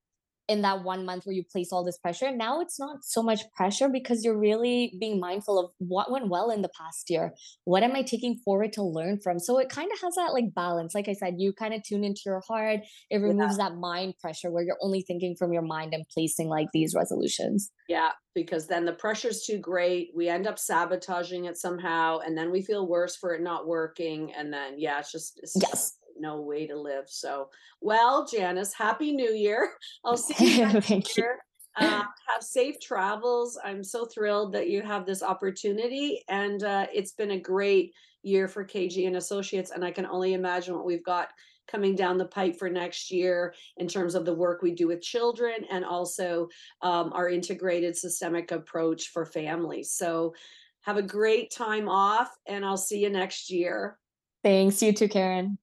in 0.49 0.63
that 0.63 0.85
one 0.85 1.05
month 1.05 1.27
where 1.27 1.35
you 1.35 1.43
place 1.43 1.73
all 1.73 1.85
this 1.85 1.99
pressure, 1.99 2.31
now 2.31 2.61
it's 2.61 2.79
not 2.79 3.05
so 3.05 3.23
much 3.23 3.41
pressure 3.55 3.89
because 3.89 4.25
you're 4.25 4.39
really 4.39 4.97
being 5.01 5.19
mindful 5.19 5.59
of 5.59 5.71
what 5.79 6.11
went 6.11 6.29
well 6.29 6.51
in 6.51 6.63
the 6.63 6.71
past 6.79 7.11
year. 7.11 7.33
What 7.65 7.83
am 7.83 7.97
I 7.97 8.03
taking 8.03 8.37
forward 8.45 8.73
to 8.75 8.83
learn 8.83 9.19
from? 9.21 9.39
So 9.39 9.59
it 9.59 9.69
kind 9.69 9.91
of 9.93 10.01
has 10.01 10.15
that 10.15 10.33
like 10.33 10.55
balance. 10.55 10.95
Like 10.95 11.09
I 11.09 11.15
said, 11.15 11.35
you 11.39 11.53
kind 11.53 11.75
of 11.75 11.83
tune 11.83 12.05
into 12.05 12.23
your 12.27 12.43
heart. 12.47 12.81
It 13.11 13.19
yeah. 13.21 13.27
removes 13.27 13.57
that 13.57 13.77
mind 13.77 14.15
pressure 14.21 14.51
where 14.51 14.63
you're 14.63 14.79
only 14.81 15.03
thinking 15.03 15.35
from 15.37 15.53
your 15.53 15.63
mind 15.63 15.95
and 15.95 16.05
placing 16.13 16.49
like 16.49 16.69
these 16.73 16.95
resolutions. 16.95 17.71
Yeah, 17.89 18.11
because 18.35 18.67
then 18.67 18.85
the 18.85 18.93
pressure's 18.93 19.43
too 19.43 19.59
great. 19.59 20.11
We 20.15 20.29
end 20.29 20.47
up 20.47 20.59
sabotaging 20.59 21.47
it 21.47 21.57
somehow, 21.57 22.19
and 22.19 22.37
then 22.37 22.51
we 22.51 22.63
feel 22.63 22.87
worse 22.87 23.17
for 23.17 23.35
it 23.35 23.43
not 23.43 23.67
working. 23.67 24.33
And 24.33 24.53
then, 24.53 24.75
yeah, 24.79 24.99
it's 25.01 25.11
just 25.11 25.41
it's 25.43 25.55
just 25.55 25.67
Yes. 25.73 25.93
No 26.21 26.41
way 26.41 26.67
to 26.67 26.79
live. 26.79 27.05
So, 27.09 27.51
well, 27.81 28.27
Janice, 28.27 28.73
happy 28.73 29.13
New 29.13 29.33
Year. 29.33 29.71
I'll 30.05 30.17
see 30.17 30.59
you 30.59 30.67
next 30.73 30.91
you. 30.91 31.03
year. 31.23 31.39
Uh, 31.79 32.05
have 32.29 32.43
safe 32.43 32.81
travels. 32.81 33.59
I'm 33.63 33.85
so 33.85 34.07
thrilled 34.07 34.55
that 34.55 34.71
you 34.71 34.81
have 34.81 35.05
this 35.05 35.23
opportunity, 35.23 36.25
and 36.27 36.63
uh, 36.63 36.87
it's 36.91 37.13
been 37.13 37.33
a 37.33 37.39
great, 37.39 37.93
year 38.27 38.49
for 38.49 38.65
KG 38.65 39.07
and 39.07 39.17
Associates, 39.17 39.71
and 39.71 39.85
I 39.85 39.93
can 39.93 40.05
only 40.05 40.35
imagine 40.35 40.75
what 40.75 40.85
we've 40.85 41.05
got 41.05 41.29
coming 41.69 41.95
down 41.95 42.19
the 42.19 42.27
pipe 42.27 42.59
for 42.59 42.69
next 42.69 43.11
year 43.11 43.55
in 43.77 43.89
terms 43.89 44.15
of 44.15 44.25
the 44.25 44.35
work 44.35 44.63
we 44.63 44.73
do 44.73 44.89
with 44.89 45.01
children 45.01 45.65
and 45.71 45.85
also 45.85 46.49
um, 46.83 47.13
our 47.13 47.29
integrated 47.29 47.97
systemic 47.97 48.53
approach 48.53 49.09
for 49.09 49.25
families. 49.25 49.93
So 49.93 50.35
have 50.83 50.97
a 50.97 51.03
great 51.03 51.51
time 51.51 51.89
off, 51.89 52.31
and 52.47 52.65
I'll 52.65 52.77
see 52.77 53.01
you 53.01 53.11
next 53.11 53.51
year. 53.51 53.99
Thanks. 54.45 54.83
You 54.83 54.93
too, 54.93 55.09
Karen. 55.09 55.59